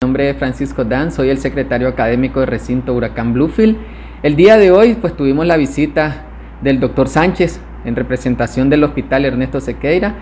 Mi 0.01 0.05
nombre 0.05 0.29
es 0.29 0.37
Francisco 0.37 0.83
Dan, 0.85 1.11
soy 1.11 1.29
el 1.29 1.39
secretario 1.39 1.87
académico 1.87 2.39
de 2.39 2.45
recinto 2.45 2.93
Huracán 2.93 3.33
Bluefield. 3.33 3.77
El 4.23 4.35
día 4.35 4.57
de 4.57 4.71
hoy 4.71 4.95
pues 4.95 5.15
tuvimos 5.15 5.45
la 5.45 5.57
visita 5.57 6.25
del 6.61 6.79
doctor 6.79 7.07
Sánchez 7.07 7.59
en 7.85 7.95
representación 7.95 8.69
del 8.69 8.83
hospital 8.83 9.25
Ernesto 9.25 9.59
Sequeira 9.59 10.15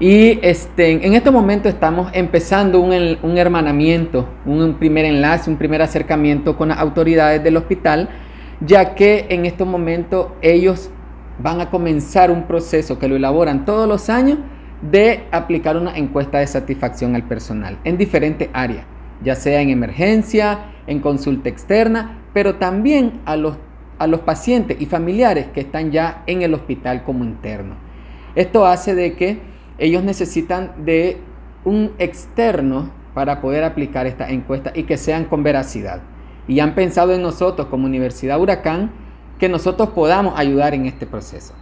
y 0.00 0.40
este, 0.42 1.06
en 1.06 1.14
este 1.14 1.30
momento 1.30 1.68
estamos 1.68 2.10
empezando 2.12 2.80
un, 2.80 3.18
un, 3.22 3.38
hermanamiento, 3.38 4.28
un 4.44 4.74
primer 4.74 5.04
enlace, 5.04 5.48
un 5.48 5.56
primer 5.56 5.80
acercamiento 5.80 6.56
con 6.56 6.70
las 6.70 6.78
autoridades 6.78 7.44
del 7.44 7.56
hospital, 7.56 8.08
ya 8.60 8.94
que 8.94 9.26
en 9.28 9.46
estos 9.46 9.68
momentos 9.68 10.28
ellos 10.40 10.90
van 11.38 11.60
a 11.60 11.70
comenzar 11.70 12.30
un 12.30 12.44
proceso 12.44 12.98
que 12.98 13.08
lo 13.08 13.16
elaboran 13.16 13.64
todos 13.64 13.88
los 13.88 14.08
años 14.08 14.38
de 14.90 15.24
aplicar 15.30 15.76
una 15.76 15.96
encuesta 15.96 16.38
de 16.38 16.46
satisfacción 16.46 17.14
al 17.14 17.22
personal 17.22 17.78
en 17.84 17.96
diferentes 17.96 18.48
áreas, 18.52 18.84
ya 19.22 19.34
sea 19.36 19.60
en 19.60 19.70
emergencia, 19.70 20.72
en 20.86 21.00
consulta 21.00 21.48
externa, 21.48 22.18
pero 22.34 22.56
también 22.56 23.20
a 23.24 23.36
los, 23.36 23.56
a 23.98 24.06
los 24.06 24.20
pacientes 24.20 24.80
y 24.80 24.86
familiares 24.86 25.46
que 25.54 25.60
están 25.60 25.92
ya 25.92 26.22
en 26.26 26.42
el 26.42 26.54
hospital 26.54 27.04
como 27.04 27.24
interno. 27.24 27.76
Esto 28.34 28.66
hace 28.66 28.94
de 28.94 29.14
que 29.14 29.40
ellos 29.78 30.02
necesitan 30.02 30.84
de 30.84 31.18
un 31.64 31.92
externo 31.98 32.90
para 33.14 33.40
poder 33.40 33.62
aplicar 33.62 34.06
esta 34.06 34.30
encuesta 34.30 34.72
y 34.74 34.84
que 34.84 34.96
sean 34.96 35.24
con 35.26 35.42
veracidad. 35.42 36.00
Y 36.48 36.60
han 36.60 36.74
pensado 36.74 37.14
en 37.14 37.22
nosotros 37.22 37.68
como 37.68 37.86
Universidad 37.86 38.40
Huracán 38.40 38.90
que 39.42 39.48
nosotros 39.48 39.88
podamos 39.88 40.34
ayudar 40.38 40.72
en 40.72 40.86
este 40.86 41.04
proceso. 41.04 41.52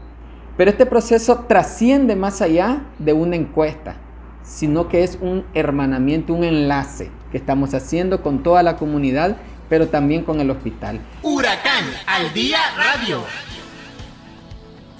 Pero 0.58 0.70
este 0.70 0.84
proceso 0.84 1.46
trasciende 1.48 2.14
más 2.14 2.42
allá 2.42 2.82
de 2.98 3.14
una 3.14 3.36
encuesta, 3.36 3.94
sino 4.42 4.86
que 4.86 5.02
es 5.02 5.16
un 5.22 5.46
hermanamiento, 5.54 6.34
un 6.34 6.44
enlace 6.44 7.10
que 7.32 7.38
estamos 7.38 7.72
haciendo 7.72 8.20
con 8.20 8.42
toda 8.42 8.62
la 8.62 8.76
comunidad, 8.76 9.38
pero 9.70 9.88
también 9.88 10.24
con 10.24 10.40
el 10.40 10.50
hospital. 10.50 11.00
Huracán 11.22 11.86
al 12.06 12.34
día 12.34 12.58
radio. 12.76 13.22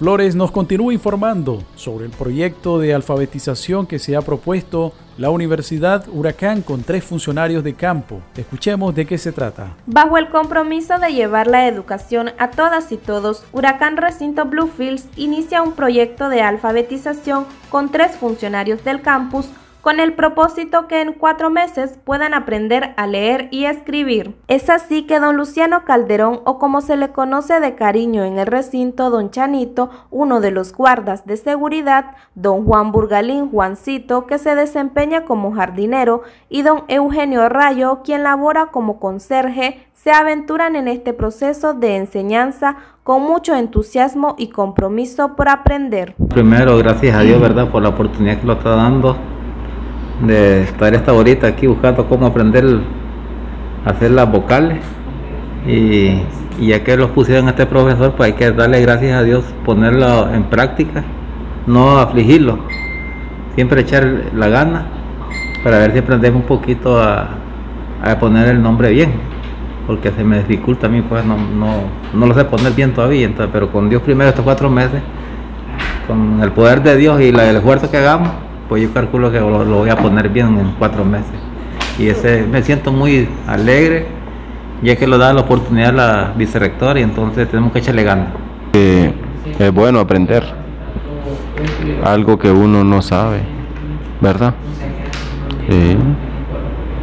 Flores 0.00 0.35
nos 0.35 0.50
continúa 0.50 0.95
informando 0.95 1.62
sobre 1.76 2.07
el 2.07 2.11
proyecto 2.11 2.78
de 2.78 2.95
alfabetización 2.95 3.87
que 3.87 3.99
se 3.99 4.16
ha 4.16 4.23
propuesto 4.23 4.95
la 5.19 5.28
Universidad 5.28 6.07
Huracán 6.09 6.62
con 6.62 6.83
tres 6.85 7.04
funcionarios 7.04 7.62
de 7.62 7.75
campo. 7.75 8.23
Escuchemos 8.35 8.95
de 8.95 9.04
qué 9.04 9.19
se 9.19 9.30
trata. 9.30 9.76
Bajo 9.85 10.16
el 10.16 10.30
compromiso 10.30 10.99
de 10.99 11.12
llevar 11.12 11.49
la 11.49 11.69
educación 11.69 12.30
a 12.38 12.50
todas 12.50 12.90
y 12.92 12.97
todos, 12.97 13.45
Huracán 13.52 13.99
Recinto 13.99 14.47
Bluefields 14.47 15.07
inicia 15.16 15.61
un 15.61 15.73
proyecto 15.73 16.30
de 16.30 16.40
alfabetización 16.40 17.45
con 17.69 17.90
tres 17.90 18.16
funcionarios 18.16 18.83
del 18.83 19.02
campus 19.02 19.50
con 19.80 20.00
el 20.00 20.12
propósito 20.12 20.87
que 20.87 21.00
en 21.00 21.12
cuatro 21.12 21.50
meses 21.50 21.99
puedan 22.04 22.34
aprender 22.34 22.92
a 22.96 23.06
leer 23.06 23.49
y 23.50 23.64
escribir. 23.64 24.37
Es 24.49 24.68
así 24.68 25.02
que 25.06 25.20
don 25.20 25.37
Luciano 25.37 25.84
Calderón, 25.84 26.40
o 26.44 26.58
como 26.58 26.80
se 26.80 26.96
le 26.96 27.10
conoce 27.10 27.60
de 27.60 27.75
cariño 27.75 28.25
en 28.25 28.38
el 28.38 28.46
recinto, 28.46 29.10
don 29.10 29.30
Chanito, 29.30 29.90
uno 30.10 30.40
de 30.40 30.50
los 30.50 30.75
guardas 30.75 31.26
de 31.26 31.37
seguridad, 31.37 32.16
don 32.34 32.64
Juan 32.64 32.92
Burgalín 32.92 33.50
Juancito, 33.50 34.26
que 34.26 34.38
se 34.38 34.54
desempeña 34.54 35.25
como 35.25 35.52
jardinero, 35.52 36.22
y 36.49 36.62
don 36.62 36.84
Eugenio 36.88 37.49
Rayo, 37.49 38.00
quien 38.04 38.22
labora 38.22 38.66
como 38.66 39.00
conserje, 39.00 39.87
se 39.94 40.12
aventuran 40.12 40.76
en 40.76 40.88
este 40.88 41.12
proceso 41.12 41.75
de 41.75 41.96
enseñanza 41.96 42.76
con 43.02 43.22
mucho 43.22 43.54
entusiasmo 43.54 44.34
y 44.38 44.49
compromiso 44.49 45.37
por 45.37 45.49
aprender. 45.49 46.14
Primero, 46.28 46.78
gracias 46.78 47.16
a 47.16 47.20
Dios, 47.20 47.40
¿verdad?, 47.40 47.70
por 47.70 47.82
la 47.82 47.90
oportunidad 47.90 48.38
que 48.40 48.46
lo 48.46 48.54
está 48.54 48.70
dando 48.76 49.16
de 50.22 50.62
estar 50.62 50.94
esta 50.94 51.12
horita 51.12 51.46
aquí 51.46 51.66
buscando 51.66 52.06
cómo 52.06 52.26
aprender 52.26 52.64
a 53.84 53.90
hacer 53.90 54.10
las 54.10 54.30
vocales. 54.30 54.78
Y, 55.66 56.22
ya 56.58 56.84
que 56.84 56.96
los 56.96 57.10
pusieron 57.10 57.48
este 57.48 57.64
profesor 57.64 58.12
pues 58.16 58.32
hay 58.32 58.32
que 58.34 58.52
darle 58.52 58.82
gracias 58.82 59.18
a 59.18 59.22
Dios 59.22 59.44
ponerlo 59.64 60.30
en 60.30 60.42
práctica 60.44 61.02
no 61.66 61.98
afligirlo 61.98 62.58
siempre 63.54 63.80
echar 63.80 64.06
la 64.34 64.48
gana 64.48 64.86
para 65.64 65.78
ver 65.78 65.92
si 65.92 65.98
aprendemos 66.00 66.42
un 66.42 66.46
poquito 66.46 67.00
a, 67.00 67.36
poner 68.18 68.48
el 68.48 68.62
nombre 68.62 68.90
bien 68.90 69.12
porque 69.86 70.10
se 70.10 70.22
me 70.22 70.40
dificulta 70.40 70.86
a 70.86 70.90
mí 70.90 71.00
pues 71.00 71.24
no, 71.24 71.38
no, 72.12 72.26
lo 72.26 72.34
sé 72.34 72.44
poner 72.44 72.74
bien 72.74 72.92
todavía 72.92 73.30
pero 73.50 73.72
con 73.72 73.88
Dios 73.88 74.02
primero 74.02 74.28
estos 74.28 74.44
cuatro 74.44 74.68
meses 74.68 75.00
con 76.06 76.42
el 76.42 76.52
poder 76.52 76.82
de 76.82 76.96
Dios 76.96 77.22
y 77.22 77.28
el 77.28 77.38
esfuerzo 77.38 77.90
que 77.90 77.96
hagamos 77.96 78.50
pues 78.70 78.84
yo 78.84 78.94
calculo 78.94 79.32
que 79.32 79.40
lo, 79.40 79.64
voy 79.64 79.90
a 79.90 79.96
poner 79.96 80.28
bien 80.28 80.56
en 80.56 80.74
cuatro 80.78 81.04
meses. 81.04 81.34
Y 81.98 82.06
ese 82.06 82.44
me 82.44 82.62
siento 82.62 82.92
muy 82.92 83.28
alegre, 83.48 84.06
ya 84.80 84.94
que 84.94 85.08
lo 85.08 85.18
da 85.18 85.32
la 85.32 85.40
oportunidad 85.40 85.92
la 85.92 86.32
vicerrectora 86.36 87.00
y 87.00 87.02
entonces 87.02 87.48
tenemos 87.48 87.72
que 87.72 87.80
echarle 87.80 88.04
ganas. 88.04 88.28
es 88.72 89.74
bueno 89.74 89.98
aprender 89.98 90.44
algo 92.04 92.38
que 92.38 92.48
uno 92.48 92.84
no 92.84 93.02
sabe, 93.02 93.40
¿verdad? 94.20 94.54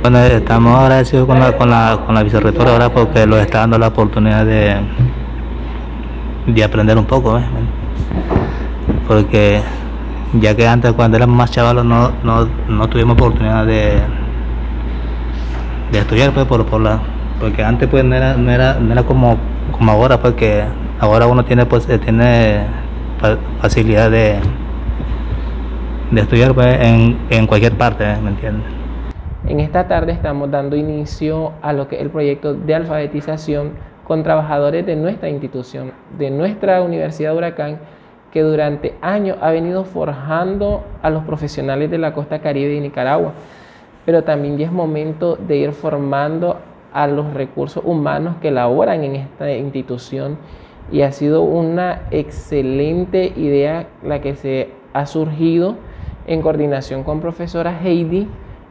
Bueno, 0.02 0.20
estamos 0.20 0.80
agradecidos 0.80 1.28
con 1.28 1.38
la, 1.38 1.58
con 1.58 1.70
la, 1.70 2.00
con 2.06 2.16
la 2.16 2.24
vicerrectora 2.24 2.72
ahora 2.72 2.94
porque 2.94 3.28
nos 3.28 3.40
está 3.40 3.60
dando 3.60 3.78
la 3.78 3.88
oportunidad 3.88 4.46
de, 4.46 4.78
de 6.48 6.64
aprender 6.64 6.98
un 6.98 7.06
poco, 7.06 7.38
¿eh? 7.38 7.44
porque 9.06 9.62
ya 10.40 10.56
que 10.56 10.68
antes 10.68 10.94
cuando 10.94 11.18
éramos 11.18 11.36
más 11.36 11.52
chavalos 11.52 11.86
no, 11.86 12.12
no, 12.24 12.48
no 12.68 12.88
tuvimos 12.90 13.14
oportunidad 13.14 13.66
de, 13.66 14.02
de 15.92 16.00
estudiar 16.00 16.32
pues 16.32 16.46
por, 16.46 16.66
por 16.66 16.82
la 16.82 17.00
porque 17.40 17.64
antes 17.64 17.88
pues 17.88 18.04
no 18.04 18.16
era, 18.16 18.36
no 18.36 18.52
era, 18.52 18.76
no 18.76 18.92
era 18.92 19.04
como, 19.04 19.38
como 19.72 19.92
ahora 19.92 20.20
porque 20.20 20.64
ahora 21.00 21.28
uno 21.28 21.46
tiene 21.46 21.66
pues 21.66 21.88
eh, 21.90 22.00
tiene 22.00 22.66
facilidad 23.62 24.12
de, 24.12 24.40
de 26.12 26.22
estudiar 26.22 26.54
pues, 26.54 26.78
en, 26.82 27.18
en 27.30 27.48
cualquier 27.48 27.74
parte. 27.74 28.06
¿me 28.22 28.30
entiendes? 28.30 28.66
En 29.48 29.60
esta 29.60 29.88
tarde 29.88 30.12
estamos 30.12 30.52
dando 30.52 30.76
inicio 30.76 31.54
a 31.62 31.74
lo 31.74 31.88
que 31.88 31.96
es 31.96 32.02
el 32.02 32.10
proyecto 32.10 32.54
de 32.54 32.76
alfabetización 32.76 33.72
con 34.04 34.24
trabajadores 34.24 34.86
de 34.86 34.96
nuestra 34.96 35.30
institución, 35.30 35.92
de 36.18 36.32
nuestra 36.32 36.82
Universidad 36.82 37.32
de 37.32 37.38
Huracán, 37.38 37.80
que 38.38 38.44
durante 38.44 38.94
años 39.02 39.36
ha 39.42 39.50
venido 39.50 39.84
forjando 39.84 40.84
a 41.02 41.10
los 41.10 41.24
profesionales 41.24 41.90
de 41.90 41.98
la 41.98 42.14
costa 42.14 42.38
caribe 42.38 42.70
de 42.70 42.82
Nicaragua. 42.82 43.34
pero 44.06 44.24
también 44.24 44.60
ya 44.60 44.68
es 44.68 44.72
momento 44.72 45.38
de 45.38 45.58
ir 45.58 45.72
formando 45.72 46.58
a 46.94 47.08
los 47.08 47.34
recursos 47.34 47.84
humanos 47.84 48.36
que 48.40 48.52
laboran 48.52 49.04
en 49.04 49.16
esta 49.16 49.52
institución 49.52 50.38
y 50.92 51.02
ha 51.02 51.12
sido 51.12 51.42
una 51.42 52.04
excelente 52.12 53.34
idea 53.36 53.88
la 54.04 54.22
que 54.22 54.36
se 54.36 54.70
ha 54.94 55.08
surgido 55.08 55.78
en 56.28 56.44
coordinación 56.44 57.04
con 57.04 57.20
profesora 57.20 57.80
Heidi 57.84 58.28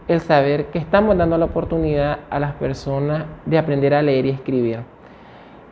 el 0.06 0.20
saber 0.20 0.66
que 0.66 0.78
estamos 0.78 1.16
dando 1.18 1.38
la 1.38 1.46
oportunidad 1.46 2.20
a 2.30 2.38
las 2.38 2.52
personas 2.52 3.24
de 3.46 3.58
aprender 3.58 3.94
a 3.94 4.02
leer 4.02 4.26
y 4.26 4.30
escribir. 4.30 4.78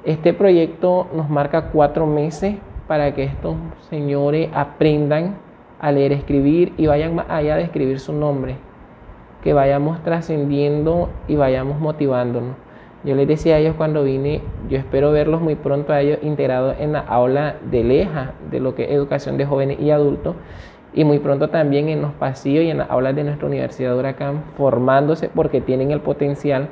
Este 0.05 0.33
proyecto 0.33 1.07
nos 1.15 1.31
marca 1.31 1.71
cuatro 1.71 2.07
meses 2.07 2.57
para 2.87 3.15
que 3.15 3.25
estos 3.25 3.57
señores 3.89 4.51
aprendan 4.55 5.37
a 5.81 5.93
leer 5.93 6.13
escribir 6.13 6.73
y 6.77 6.87
vayan 6.87 7.15
más 7.15 7.27
allá 7.29 7.57
de 7.57 7.63
escribir 7.63 8.01
su 8.01 8.13
nombre, 8.13 8.57
que 9.43 9.53
vayamos 9.53 10.03
trascendiendo 10.03 11.11
y 11.29 11.37
vayamos 11.37 11.81
motivándonos. 11.81 12.57
Yo 13.05 13.15
les 13.15 13.29
decía 13.29 13.57
a 13.57 13.59
ellos 13.59 13.75
cuando 13.77 14.03
vine, 14.03 14.41
yo 14.71 14.79
espero 14.79 15.13
verlos 15.13 15.43
muy 15.43 15.57
pronto 15.57 15.93
a 15.93 16.01
ellos 16.01 16.19
integrados 16.23 16.77
en 16.81 16.93
la 16.93 17.01
aula 17.01 17.57
de 17.71 17.85
LEJA, 17.85 18.33
de 18.51 18.61
lo 18.61 18.75
que 18.75 18.85
es 18.85 18.91
educación 18.93 19.37
de 19.37 19.45
jóvenes 19.45 19.79
y 19.79 19.91
adultos, 19.91 20.37
y 20.95 21.05
muy 21.05 21.19
pronto 21.19 21.51
también 21.51 21.89
en 21.89 22.03
los 22.03 22.13
pasillos 22.13 22.65
y 22.65 22.71
en 22.71 22.79
las 22.79 22.91
aulas 22.91 23.15
de 23.17 23.25
nuestra 23.25 23.47
Universidad 23.47 23.97
Huracán, 23.97 24.45
formándose 24.57 25.29
porque 25.29 25.61
tienen 25.61 25.91
el 25.91 26.01
potencial. 26.01 26.69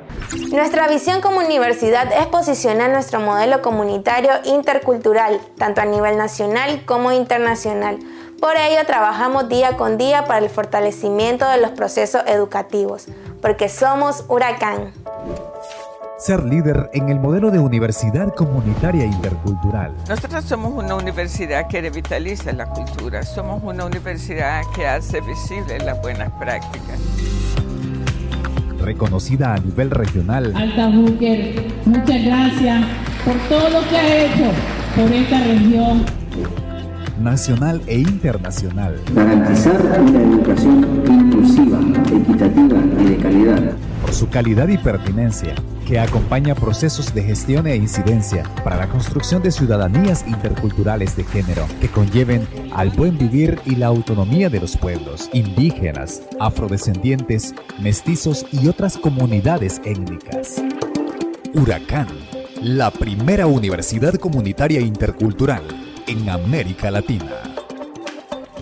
Nuestra 0.51 0.87
visión 0.87 1.21
como 1.21 1.39
universidad 1.39 2.11
es 2.11 2.25
posicionar 2.27 2.89
nuestro 2.91 3.19
modelo 3.19 3.61
comunitario 3.61 4.31
intercultural, 4.45 5.39
tanto 5.57 5.81
a 5.81 5.85
nivel 5.85 6.17
nacional 6.17 6.83
como 6.85 7.11
internacional. 7.11 7.99
Por 8.39 8.57
ello 8.57 8.85
trabajamos 8.85 9.47
día 9.47 9.77
con 9.77 9.97
día 9.97 10.25
para 10.25 10.39
el 10.39 10.49
fortalecimiento 10.49 11.47
de 11.49 11.61
los 11.61 11.71
procesos 11.71 12.23
educativos, 12.27 13.07
porque 13.41 13.69
somos 13.69 14.25
Huracán 14.27 14.91
ser 16.23 16.45
líder 16.45 16.89
en 16.93 17.09
el 17.09 17.19
modelo 17.19 17.51
de 17.51 17.59
universidad 17.59 18.33
comunitaria 18.33 19.03
intercultural. 19.03 19.93
Nosotros 20.07 20.45
somos 20.45 20.71
una 20.71 20.95
universidad 20.95 21.67
que 21.67 21.81
revitaliza 21.81 22.53
la 22.53 22.65
cultura, 22.67 23.23
somos 23.23 23.61
una 23.61 23.83
universidad 23.83 24.61
que 24.73 24.87
hace 24.87 25.19
visible 25.19 25.79
las 25.79 26.01
buenas 26.01 26.31
prácticas. 26.39 26.97
Reconocida 28.79 29.53
a 29.53 29.57
nivel 29.57 29.91
regional. 29.91 30.53
Alta 30.55 30.87
Booker, 30.87 31.61
muchas 31.83 32.23
gracias 32.23 32.85
por 33.25 33.35
todo 33.49 33.69
lo 33.69 33.89
que 33.89 33.97
ha 33.97 34.25
hecho 34.25 34.51
por 34.95 35.11
esta 35.11 35.39
región 35.43 36.05
nacional 37.19 37.81
e 37.85 37.99
internacional. 37.99 38.97
Garantizar 39.13 39.81
una 39.99 40.21
educación 40.21 41.03
inclusiva, 41.05 41.79
equitativa 42.07 42.77
y 43.01 43.05
de 43.07 43.17
calidad. 43.17 43.73
Por 44.01 44.13
su 44.13 44.29
calidad 44.29 44.69
y 44.69 44.77
pertinencia, 44.77 45.55
que 45.85 45.99
acompaña 45.99 46.55
procesos 46.55 47.13
de 47.13 47.23
gestión 47.23 47.67
e 47.67 47.75
incidencia 47.75 48.43
para 48.63 48.77
la 48.77 48.87
construcción 48.87 49.41
de 49.43 49.51
ciudadanías 49.51 50.25
interculturales 50.27 51.15
de 51.15 51.23
género 51.23 51.65
que 51.81 51.89
conlleven 51.89 52.47
al 52.73 52.89
buen 52.89 53.17
vivir 53.17 53.59
y 53.65 53.75
la 53.75 53.87
autonomía 53.87 54.49
de 54.49 54.59
los 54.59 54.77
pueblos 54.77 55.29
indígenas, 55.33 56.21
afrodescendientes, 56.39 57.53
mestizos 57.79 58.45
y 58.51 58.67
otras 58.67 58.97
comunidades 58.97 59.81
étnicas. 59.85 60.61
Huracán, 61.53 62.07
la 62.61 62.91
primera 62.91 63.45
universidad 63.45 64.15
comunitaria 64.15 64.81
intercultural 64.81 65.63
en 66.07 66.29
América 66.29 66.89
Latina. 66.91 67.41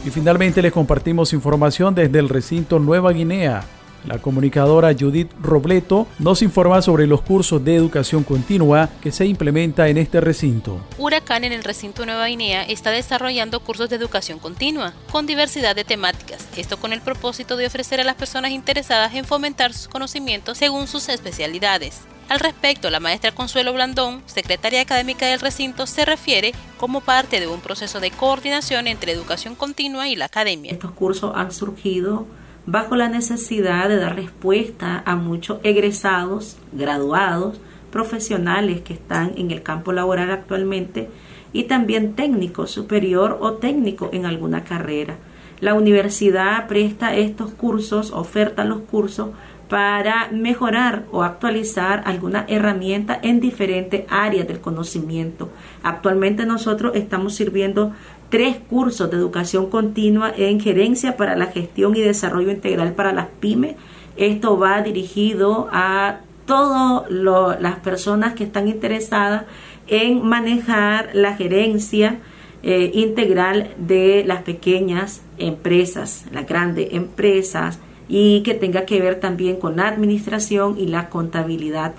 Y 0.05 0.09
finalmente 0.09 0.61
les 0.61 0.73
compartimos 0.73 1.31
información 1.33 1.93
desde 1.93 2.19
el 2.19 2.29
recinto 2.29 2.79
Nueva 2.79 3.11
Guinea. 3.11 3.63
La 4.05 4.19
comunicadora 4.19 4.95
Judith 4.97 5.31
Robleto 5.41 6.07
nos 6.17 6.41
informa 6.41 6.81
sobre 6.81 7.05
los 7.05 7.21
cursos 7.21 7.63
de 7.63 7.75
educación 7.75 8.23
continua 8.23 8.89
que 9.01 9.11
se 9.11 9.25
implementa 9.25 9.89
en 9.89 9.97
este 9.97 10.19
recinto. 10.19 10.81
Huracán 10.97 11.43
en 11.43 11.51
el 11.51 11.63
recinto 11.63 12.05
Nueva 12.05 12.27
Guinea 12.27 12.63
está 12.63 12.89
desarrollando 12.89 13.59
cursos 13.59 13.89
de 13.89 13.97
educación 13.97 14.39
continua 14.39 14.93
con 15.11 15.27
diversidad 15.27 15.75
de 15.75 15.83
temáticas, 15.83 16.47
esto 16.57 16.77
con 16.77 16.93
el 16.93 17.01
propósito 17.01 17.57
de 17.57 17.67
ofrecer 17.67 18.01
a 18.01 18.03
las 18.03 18.15
personas 18.15 18.51
interesadas 18.51 19.13
en 19.13 19.25
fomentar 19.25 19.73
sus 19.73 19.87
conocimientos 19.87 20.57
según 20.57 20.87
sus 20.87 21.07
especialidades. 21.09 22.01
Al 22.31 22.39
respecto, 22.39 22.89
la 22.89 23.01
maestra 23.01 23.33
Consuelo 23.33 23.73
Blandón, 23.73 24.23
secretaria 24.25 24.81
académica 24.81 25.25
del 25.25 25.41
recinto, 25.41 25.85
se 25.85 26.05
refiere 26.05 26.53
como 26.77 27.01
parte 27.01 27.41
de 27.41 27.47
un 27.47 27.59
proceso 27.59 27.99
de 27.99 28.09
coordinación 28.09 28.87
entre 28.87 29.11
educación 29.11 29.53
continua 29.53 30.07
y 30.07 30.15
la 30.15 30.25
academia. 30.25 30.71
Estos 30.71 30.91
cursos 30.91 31.33
han 31.35 31.51
surgido 31.51 32.25
bajo 32.65 32.95
la 32.95 33.09
necesidad 33.09 33.89
de 33.89 33.97
dar 33.97 34.15
respuesta 34.15 35.01
a 35.05 35.15
muchos 35.15 35.59
egresados, 35.63 36.57
graduados, 36.71 37.59
profesionales 37.91 38.81
que 38.81 38.93
están 38.93 39.33
en 39.35 39.51
el 39.51 39.63
campo 39.63 39.91
laboral 39.91 40.31
actualmente 40.31 41.09
y 41.53 41.63
también 41.63 42.13
técnico 42.13 42.67
superior 42.67 43.37
o 43.41 43.53
técnico 43.53 44.09
en 44.13 44.25
alguna 44.25 44.63
carrera. 44.63 45.17
La 45.59 45.73
universidad 45.75 46.67
presta 46.67 47.15
estos 47.15 47.51
cursos, 47.51 48.11
oferta 48.11 48.63
los 48.63 48.81
cursos 48.81 49.29
para 49.69 50.27
mejorar 50.31 51.05
o 51.11 51.23
actualizar 51.23 52.03
alguna 52.05 52.45
herramienta 52.49 53.17
en 53.21 53.39
diferentes 53.39 54.03
áreas 54.09 54.47
del 54.47 54.59
conocimiento. 54.59 55.49
Actualmente 55.83 56.45
nosotros 56.45 56.93
estamos 56.95 57.35
sirviendo 57.35 57.93
tres 58.31 58.57
cursos 58.69 59.11
de 59.11 59.17
educación 59.17 59.69
continua 59.69 60.33
en 60.35 60.61
gerencia 60.61 61.17
para 61.17 61.35
la 61.35 61.47
gestión 61.47 61.95
y 61.95 62.01
desarrollo 62.01 62.49
integral 62.49 62.93
para 62.93 63.11
las 63.11 63.27
pymes. 63.27 63.75
Esto 64.15 64.57
va 64.57 64.81
dirigido 64.81 65.67
a 65.71 66.21
todas 66.45 67.11
las 67.11 67.79
personas 67.79 68.33
que 68.33 68.45
están 68.45 68.69
interesadas 68.69 69.43
en 69.87 70.25
manejar 70.25 71.09
la 71.13 71.35
gerencia 71.35 72.19
eh, 72.63 72.91
integral 72.93 73.73
de 73.77 74.23
las 74.25 74.43
pequeñas 74.43 75.21
empresas, 75.37 76.25
las 76.31 76.47
grandes 76.47 76.93
empresas, 76.93 77.79
y 78.07 78.43
que 78.43 78.53
tenga 78.53 78.85
que 78.85 79.01
ver 79.01 79.19
también 79.19 79.57
con 79.57 79.75
la 79.75 79.89
administración 79.89 80.77
y 80.79 80.87
la 80.87 81.09
contabilidad. 81.09 81.95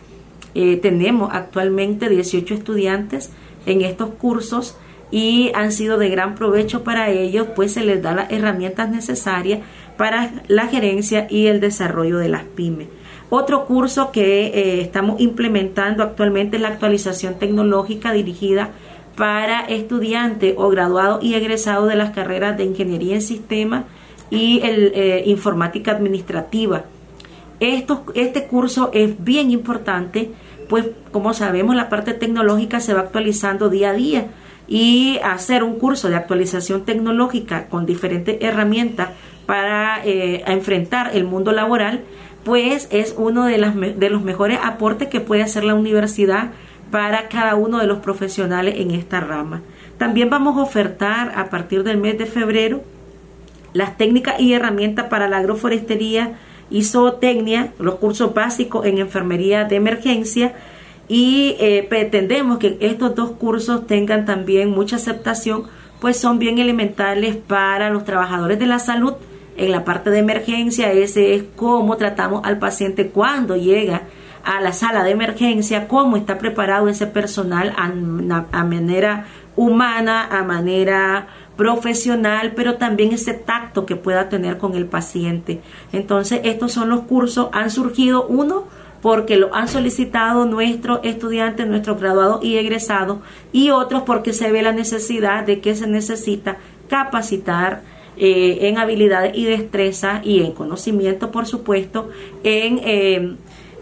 Eh, 0.55 0.79
tenemos 0.79 1.31
actualmente 1.33 2.09
18 2.09 2.55
estudiantes 2.55 3.31
en 3.67 3.83
estos 3.83 4.11
cursos 4.15 4.77
y 5.13 5.53
han 5.55 5.71
sido 5.71 5.99
de 5.99 6.09
gran 6.09 6.35
provecho 6.35 6.83
para 6.83 7.11
ellos, 7.11 7.47
pues 7.55 7.75
se 7.75 7.85
les 7.85 8.03
da 8.03 8.15
las 8.15 8.33
herramientas 8.33 8.91
necesarias 8.91 9.61
para 9.99 10.33
la 10.49 10.67
gerencia 10.67 11.27
y 11.31 11.47
el 11.47 11.61
desarrollo 11.61 12.19
de 12.19 12.31
las 12.31 12.45
pymes. 12.45 12.89
Otro 13.29 13.67
curso 13.67 14.11
que 14.11 14.47
eh, 14.47 14.81
estamos 14.81 15.21
implementando 15.21 16.03
actualmente 16.03 16.57
es 16.57 16.63
la 16.63 16.69
actualización 16.69 17.39
tecnológica 17.39 18.13
dirigida 18.13 18.71
para 19.15 19.61
estudiantes 19.61 20.55
o 20.57 20.71
graduados 20.71 21.23
y 21.23 21.35
egresados 21.35 21.89
de 21.89 21.97
las 21.97 22.11
carreras 22.11 22.57
de 22.57 22.65
ingeniería 22.65 23.15
en 23.15 23.23
sistemas 23.23 23.85
y 24.31 24.61
el, 24.63 24.93
eh, 24.95 25.23
informática 25.27 25.93
administrativa. 25.93 26.85
Este 27.61 28.47
curso 28.47 28.91
es 28.93 29.23
bien 29.23 29.51
importante, 29.51 30.31
pues 30.69 30.87
como 31.13 31.35
sabemos 31.35 31.77
la 31.77 31.89
parte 31.91 32.15
tecnológica 32.15 32.81
se 32.81 32.95
va 32.95 33.01
actualizando 33.01 33.69
día 33.69 33.91
a 33.91 33.93
día 33.93 34.27
y 34.69 35.19
hacer 35.23 35.63
un 35.63 35.79
curso 35.79 36.09
de 36.09 36.17
actualización 36.17 36.85
tecnológica 36.85 37.67
con 37.69 37.87
diferentes 37.87 38.39
herramientas 38.41 39.11
para 39.47 40.05
eh, 40.05 40.43
enfrentar 40.47 41.11
el 41.15 41.25
mundo 41.25 41.53
laboral, 41.53 42.03
pues 42.45 42.89
es 42.91 43.15
uno 43.17 43.47
de, 43.47 43.95
de 43.97 44.11
los 44.11 44.23
mejores 44.23 44.59
aportes 44.63 45.09
que 45.09 45.21
puede 45.21 45.43
hacer 45.43 45.65
la 45.65 45.75
universidad 45.75 46.51
para 46.91 47.29
cada 47.29 47.55
uno 47.55 47.79
de 47.79 47.87
los 47.87 47.99
profesionales 47.99 48.75
en 48.79 48.91
esta 48.91 49.21
rama. 49.21 49.63
También 49.99 50.31
vamos 50.31 50.57
a 50.57 50.63
ofertar 50.63 51.33
a 51.37 51.49
partir 51.51 51.85
del 51.85 51.97
mes 51.97 52.19
de 52.19 52.27
febrero 52.27 52.83
las 53.73 53.97
técnicas 53.97 54.39
y 54.41 54.53
herramientas 54.53 55.07
para 55.07 55.29
la 55.29 55.39
agroforestería 55.39 56.33
y 56.71 56.85
zootecnia, 56.85 57.73
los 57.79 57.97
cursos 57.97 58.35
básicos 58.35 58.87
en 58.87 58.99
enfermería 58.99 59.65
de 59.65 59.77
emergencia 59.77 60.55
y 61.13 61.57
eh, 61.61 61.87
pretendemos 61.91 62.57
que 62.57 62.79
estos 62.81 63.15
dos 63.15 63.33
cursos 63.33 63.87
tengan 63.87 64.25
también 64.25 64.71
mucha 64.71 64.97
aceptación, 64.97 65.65
pues 66.01 66.19
son 66.19 66.39
bien 66.39 66.59
elementales 66.59 67.37
para 67.37 67.91
los 67.91 68.07
trabajadores 68.07 68.59
de 68.59 68.65
la 68.65 68.79
salud. 68.79 69.13
En 69.59 69.73
la 69.73 69.85
parte 69.85 70.09
de 70.09 70.21
emergencia, 70.21 70.91
ese 70.91 71.35
es 71.35 71.45
cómo 71.55 71.99
tratamos 71.99 72.41
al 72.47 72.59
paciente 72.59 73.09
cuando 73.09 73.57
llega 73.57 74.05
a 74.43 74.63
la 74.63 74.73
sala 74.73 75.05
de 75.05 75.11
emergencia, 75.11 75.87
cómo 75.87 76.17
está 76.17 76.39
preparado 76.39 76.89
ese 76.89 77.07
personal 77.07 77.75
a, 77.77 77.93
a 78.51 78.65
manera 78.65 79.27
humana, 79.55 80.27
a 80.31 80.43
manera 80.45 81.27
profesional, 81.59 82.55
pero 82.57 82.77
también 82.77 83.13
ese 83.13 83.35
tacto 83.35 83.85
que 83.85 83.97
pueda 83.97 84.31
tener 84.31 84.57
con 84.57 84.77
el 84.77 84.87
paciente. 84.87 85.61
Entonces, 85.93 86.41
estos 86.45 86.73
son 86.73 86.89
los 86.89 87.01
cursos, 87.03 87.51
han 87.53 87.71
surgido 87.71 88.27
uno 88.27 88.65
porque 89.03 89.37
lo 89.37 89.53
han 89.55 89.69
solicitado 89.69 90.47
nuestros 90.47 91.01
estudiantes, 91.03 91.67
nuestros 91.67 92.01
graduados 92.01 92.43
y 92.43 92.57
egresados, 92.57 93.19
y 93.53 93.71
otros 93.71 94.05
porque 94.05 94.33
se 94.33 94.51
ve 94.53 94.63
la 94.63 94.73
necesidad 94.73 95.45
de 95.45 95.61
que 95.61 95.75
se 95.75 95.89
necesita 95.89 96.57
capacitar 96.89 97.83
eh, 98.17 98.69
en 98.69 98.79
habilidad 98.79 99.35
y 99.35 99.45
destreza 99.45 100.21
y 100.23 100.43
en 100.43 100.53
conocimiento, 100.53 101.33
por 101.33 101.47
supuesto, 101.47 102.11
en, 102.45 102.79
eh, 102.85 103.35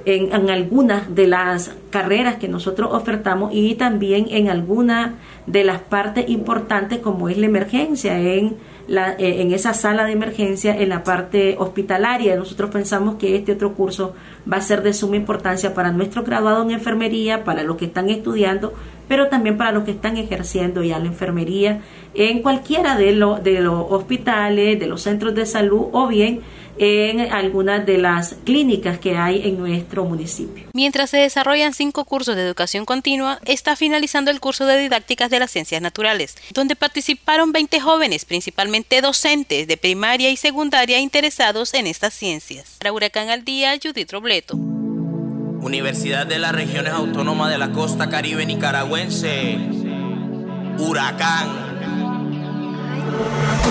en, 0.06 0.32
en, 0.32 0.50
algunas 0.50 1.14
de 1.14 1.26
las 1.26 1.74
carreras 1.90 2.36
que 2.36 2.48
nosotros 2.48 2.88
ofertamos 2.92 3.52
y 3.52 3.74
también 3.74 4.26
en 4.30 4.48
algunas 4.48 5.12
de 5.46 5.64
las 5.64 5.80
partes 5.80 6.30
importantes 6.30 7.00
como 7.00 7.28
es 7.28 7.36
la 7.36 7.46
emergencia, 7.46 8.18
en, 8.18 8.56
la, 8.90 9.12
eh, 9.12 9.40
en 9.40 9.52
esa 9.52 9.72
sala 9.72 10.04
de 10.04 10.12
emergencia, 10.12 10.76
en 10.76 10.88
la 10.88 11.04
parte 11.04 11.54
hospitalaria. 11.58 12.34
Nosotros 12.34 12.70
pensamos 12.70 13.14
que 13.14 13.36
este 13.36 13.52
otro 13.52 13.74
curso 13.74 14.14
va 14.52 14.56
a 14.56 14.60
ser 14.60 14.82
de 14.82 14.92
suma 14.92 15.14
importancia 15.14 15.74
para 15.74 15.92
nuestros 15.92 16.24
graduados 16.26 16.66
en 16.66 16.72
enfermería, 16.72 17.44
para 17.44 17.62
los 17.62 17.76
que 17.76 17.84
están 17.84 18.10
estudiando, 18.10 18.74
pero 19.06 19.28
también 19.28 19.56
para 19.56 19.70
los 19.70 19.84
que 19.84 19.92
están 19.92 20.16
ejerciendo 20.16 20.82
ya 20.82 20.98
la 20.98 21.06
enfermería 21.06 21.82
en 22.14 22.42
cualquiera 22.42 22.96
de, 22.96 23.12
lo, 23.12 23.38
de 23.38 23.60
los 23.60 23.86
hospitales, 23.90 24.80
de 24.80 24.86
los 24.88 25.02
centros 25.02 25.36
de 25.36 25.46
salud 25.46 25.86
o 25.92 26.08
bien 26.08 26.40
en 26.80 27.20
algunas 27.20 27.84
de 27.84 27.98
las 27.98 28.36
clínicas 28.44 28.98
que 28.98 29.14
hay 29.14 29.46
en 29.46 29.58
nuestro 29.58 30.06
municipio. 30.06 30.64
Mientras 30.72 31.10
se 31.10 31.18
desarrollan 31.18 31.74
cinco 31.74 32.06
cursos 32.06 32.36
de 32.36 32.42
educación 32.42 32.86
continua, 32.86 33.38
está 33.44 33.76
finalizando 33.76 34.30
el 34.30 34.40
curso 34.40 34.64
de 34.64 34.78
didácticas 34.78 35.28
de 35.28 35.38
las 35.38 35.50
ciencias 35.50 35.82
naturales, 35.82 36.36
donde 36.54 36.76
participaron 36.76 37.52
20 37.52 37.80
jóvenes, 37.80 38.24
principalmente 38.24 39.02
docentes 39.02 39.68
de 39.68 39.76
primaria 39.76 40.30
y 40.30 40.38
secundaria 40.38 40.98
interesados 41.00 41.74
en 41.74 41.86
estas 41.86 42.14
ciencias. 42.14 42.76
Para 42.78 42.92
Huracán 42.92 43.28
al 43.28 43.44
Día, 43.44 43.78
Judith 43.80 44.10
Robleto. 44.10 44.56
Universidad 44.56 46.26
de 46.26 46.38
las 46.38 46.52
Regiones 46.52 46.94
Autónomas 46.94 47.50
de 47.50 47.58
la 47.58 47.72
Costa 47.72 48.08
Caribe 48.08 48.46
Nicaragüense. 48.46 49.58
Huracán. 50.78 51.69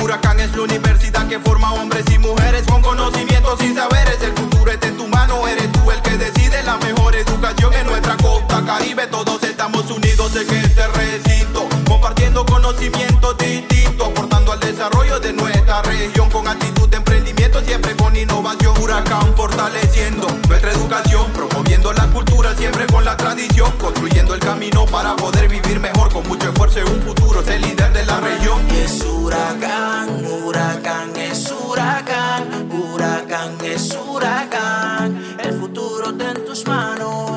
Huracán 0.01 0.39
es 0.39 0.55
la 0.55 0.61
universidad 0.63 1.27
que 1.27 1.39
forma 1.39 1.73
hombres 1.73 2.05
y 2.11 2.17
mujeres 2.17 2.63
con 2.67 2.81
conocimientos 2.81 3.61
y 3.61 3.73
saberes. 3.73 4.21
El 4.21 4.33
futuro 4.33 4.71
está 4.71 4.87
en 4.87 4.97
tu 4.97 5.07
mano, 5.07 5.47
eres 5.47 5.71
tú 5.71 5.91
el 5.91 6.01
que 6.01 6.17
decide 6.17 6.63
la 6.63 6.77
mejor 6.77 7.15
educación 7.15 7.73
en 7.73 7.87
nuestra 7.87 8.15
costa 8.17 8.63
caribe. 8.65 9.07
Todos 9.07 9.41
estamos 9.43 9.89
unidos 9.91 10.35
en 10.35 10.55
este 10.55 10.87
recinto, 10.87 11.67
compartiendo 11.87 12.45
conocimientos 12.45 13.37
distintos, 13.37 14.07
aportando 14.07 14.51
al 14.51 14.59
desarrollo 14.59 15.19
de 15.19 15.33
nuestra 15.33 15.81
región 15.83 16.29
con 16.29 16.47
actitud 16.47 16.89
de 16.89 16.97
emprendimiento, 16.97 17.61
siempre 17.61 17.95
con 17.95 18.15
innovación. 18.15 18.78
Huracán 18.99 19.33
fortaleciendo 19.37 20.27
nuestra 20.49 20.73
educación, 20.73 21.31
promoviendo 21.31 21.93
la 21.93 22.05
cultura, 22.07 22.53
siempre 22.53 22.85
con 22.87 23.05
la 23.05 23.15
tradición, 23.15 23.71
construyendo 23.77 24.33
el 24.33 24.41
camino 24.41 24.85
para 24.87 25.15
poder 25.15 25.47
vivir 25.47 25.79
mejor 25.79 26.11
con 26.11 26.27
mucho 26.27 26.49
esfuerzo 26.49 26.79
en 26.79 26.87
un 26.89 27.01
futuro, 27.03 27.41
ser 27.41 27.61
líder 27.61 27.93
de 27.93 28.05
la 28.05 28.19
región. 28.19 28.59
Es 28.71 29.01
huracán, 29.05 30.25
huracán 30.25 31.15
es 31.15 31.49
huracán, 31.49 32.69
huracán 32.69 33.57
es 33.63 33.97
huracán, 34.05 35.37
el 35.45 35.53
futuro 35.53 36.09
está 36.09 36.31
en 36.31 36.45
tus 36.45 36.67
manos. 36.67 37.31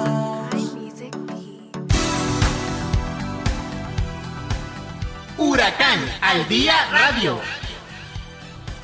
Huracán 5.39 6.01
al 6.23 6.49
día 6.49 6.75
radio. 6.91 7.39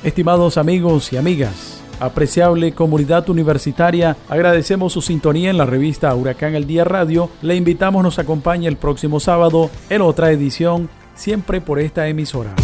Estimados 0.01 0.57
amigos 0.57 1.11
y 1.11 1.17
amigas, 1.17 1.68
apreciable 1.99 2.73
comunidad 2.73 3.29
universitaria, 3.29 4.17
agradecemos 4.27 4.93
su 4.93 5.01
sintonía 5.01 5.49
en 5.49 5.57
la 5.57 5.65
revista 5.65 6.13
Huracán 6.15 6.55
al 6.55 6.67
Día 6.67 6.83
Radio. 6.83 7.29
Le 7.41 7.55
invitamos 7.55 8.03
nos 8.03 8.19
acompañe 8.19 8.67
el 8.67 8.77
próximo 8.77 9.19
sábado 9.19 9.69
en 9.89 10.01
otra 10.01 10.31
edición, 10.31 10.89
siempre 11.15 11.61
por 11.61 11.79
esta 11.79 12.07
emisora. 12.07 12.55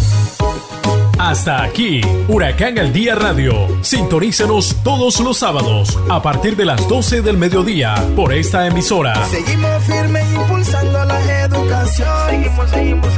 Hasta 1.18 1.62
aquí, 1.62 2.00
Huracán 2.28 2.78
al 2.78 2.92
Día 2.92 3.14
Radio. 3.14 3.52
Sintonícenos 3.82 4.76
todos 4.84 5.18
los 5.20 5.38
sábados 5.38 5.98
a 6.10 6.22
partir 6.22 6.56
de 6.56 6.66
las 6.66 6.86
12 6.88 7.22
del 7.22 7.38
mediodía 7.38 7.94
por 8.14 8.32
esta 8.32 8.66
emisora. 8.66 9.24
Seguimos 9.26 9.82
firmes 9.84 10.24
impulsando 10.34 11.04
la 11.04 11.42
educación. 11.42 12.08
Seguimos, 12.28 12.70
seguimos, 12.70 13.12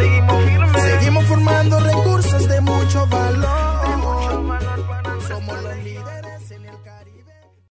seguimos 0.81 1.25